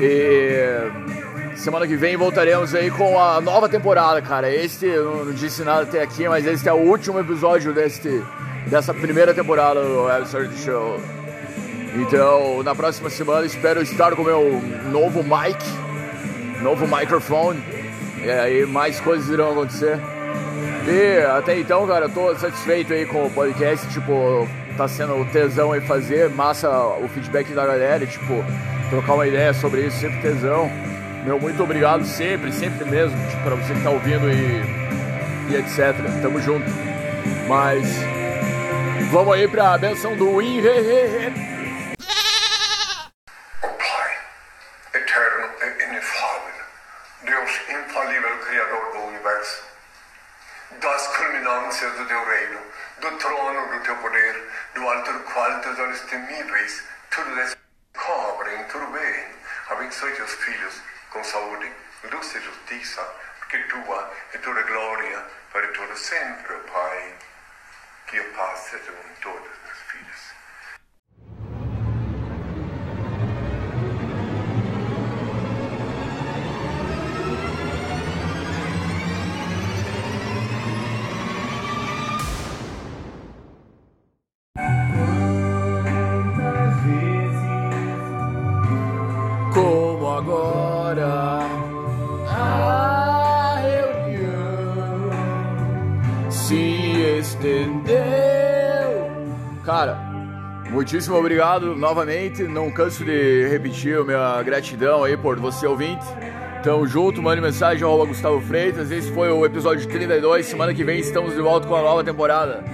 E 0.00 0.90
semana 1.56 1.86
que 1.86 1.96
vem 1.96 2.16
voltaremos 2.16 2.74
aí 2.74 2.90
com 2.90 3.20
a 3.20 3.38
nova 3.38 3.68
temporada, 3.68 4.22
cara. 4.22 4.50
Este, 4.50 4.86
eu 4.86 5.26
não 5.26 5.34
disse 5.34 5.62
nada 5.62 5.82
até 5.82 6.00
aqui, 6.00 6.26
mas 6.26 6.46
este 6.46 6.70
é 6.70 6.72
o 6.72 6.78
último 6.78 7.20
episódio 7.20 7.74
deste, 7.74 8.24
dessa 8.68 8.94
primeira 8.94 9.34
temporada 9.34 9.84
do 9.84 10.08
Absurd 10.08 10.56
Show. 10.56 11.19
Então, 11.94 12.62
na 12.62 12.74
próxima 12.74 13.10
semana 13.10 13.46
espero 13.46 13.82
estar 13.82 14.14
com 14.14 14.22
meu 14.22 14.62
novo 14.90 15.22
mic, 15.22 15.58
novo 16.62 16.86
microfone. 16.86 17.60
E 18.22 18.30
aí 18.30 18.66
mais 18.66 19.00
coisas 19.00 19.28
irão 19.28 19.52
acontecer. 19.52 19.98
E 20.86 21.24
até 21.26 21.58
então, 21.58 21.86
cara, 21.86 22.06
eu 22.06 22.10
tô 22.10 22.34
satisfeito 22.36 22.92
aí 22.92 23.06
com 23.06 23.26
o 23.26 23.30
podcast, 23.30 23.86
tipo, 23.88 24.48
tá 24.76 24.86
sendo 24.86 25.24
tesão 25.32 25.72
aí 25.72 25.80
fazer, 25.80 26.30
massa 26.30 26.68
o 26.70 27.08
feedback 27.08 27.52
da 27.52 27.66
galera, 27.66 28.06
tipo, 28.06 28.44
trocar 28.88 29.14
uma 29.14 29.26
ideia 29.26 29.52
sobre 29.52 29.82
isso, 29.86 29.98
sempre 29.98 30.20
tesão. 30.20 30.70
Meu, 31.24 31.38
muito 31.38 31.62
obrigado 31.62 32.04
sempre, 32.04 32.52
sempre 32.52 32.84
mesmo, 32.88 33.16
tipo, 33.28 33.42
pra 33.42 33.54
você 33.56 33.74
que 33.74 33.82
tá 33.82 33.90
ouvindo 33.90 34.30
e, 34.30 35.52
e 35.52 35.56
etc. 35.56 35.94
Tamo 36.22 36.40
junto. 36.40 36.66
Mas 37.46 37.86
vamos 39.10 39.34
aí 39.34 39.46
pra 39.48 39.76
benção 39.76 40.16
do 40.16 40.38
Win. 40.38 40.62
Muitíssimo 100.80 101.14
obrigado 101.14 101.76
novamente. 101.76 102.42
Não 102.44 102.70
canso 102.70 103.04
de 103.04 103.46
repetir 103.48 103.98
a 103.98 104.04
minha 104.04 104.42
gratidão 104.42 105.04
aí 105.04 105.14
por 105.14 105.38
você 105.38 105.66
ouvinte. 105.66 106.06
Tamo 106.64 106.86
junto, 106.86 107.20
mande 107.22 107.42
mensagem 107.42 107.84
ao 107.84 108.06
Gustavo 108.06 108.40
Freitas. 108.40 108.90
Esse 108.90 109.12
foi 109.12 109.30
o 109.30 109.44
episódio 109.44 109.86
32. 109.86 110.46
Semana 110.46 110.72
que 110.72 110.82
vem 110.82 110.98
estamos 110.98 111.34
de 111.34 111.40
volta 111.42 111.68
com 111.68 111.74
a 111.74 111.82
nova 111.82 112.02
temporada. 112.02 112.64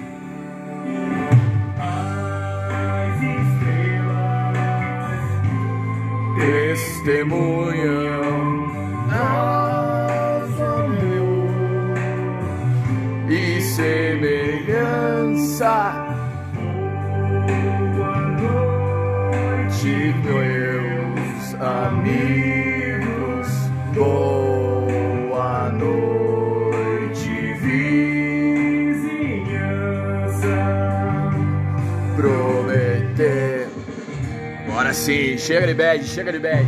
testemunham 6.39 8.23
alfa 9.11 10.87
meu 10.89 11.49
e 13.29 13.61
semelhança 13.63 14.47
amigos. 21.67 23.49
Boa 23.95 25.69
noite, 25.71 27.29
vizinhança. 27.61 29.17
Prometer. 32.15 33.69
Bora 34.69 34.93
sim, 34.93 35.37
chega 35.39 35.67
de 35.67 35.75
bad, 35.75 36.05
chega 36.05 36.33
de 36.33 36.39
bad. 36.39 36.67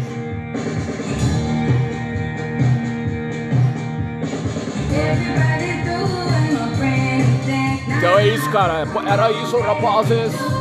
Então 7.96 8.18
é 8.18 8.26
isso, 8.28 8.50
cara. 8.50 8.84
Era 9.06 9.30
isso, 9.30 9.58
rapazes. 9.60 10.57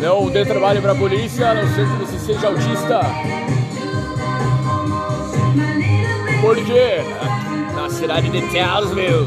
Não 0.00 0.30
dê 0.30 0.44
trabalho 0.44 0.80
pra 0.80 0.94
polícia, 0.94 1.50
a 1.50 1.54
não 1.54 1.68
ser 1.74 1.86
que 1.86 2.04
você 2.04 2.18
seja 2.18 2.46
autista. 2.46 3.00
Porque 6.40 7.02
na 7.74 7.90
cidade 7.90 8.28
de 8.28 8.40
Townsville, 8.42 9.26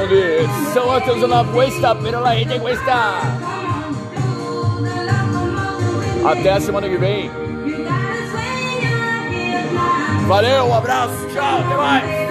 onde 0.00 0.72
são 0.72 0.92
ateus 0.92 1.28
na 1.28 1.44
cuesta, 1.44 1.94
pero 1.96 2.20
la 2.20 2.36
gente 2.36 2.58
cuesta. 2.60 3.14
Até 6.24 6.52
a 6.52 6.60
semana 6.60 6.88
que 6.88 6.96
vem. 6.96 7.30
Valeu, 10.28 10.66
um 10.66 10.74
abraço, 10.74 11.26
tchau, 11.32 11.60
até 11.60 11.76
mais. 11.76 12.21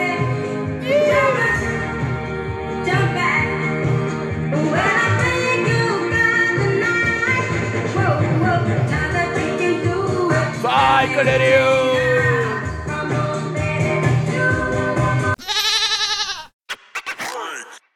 Ai, 11.02 11.10
colherinho! 11.16 12.01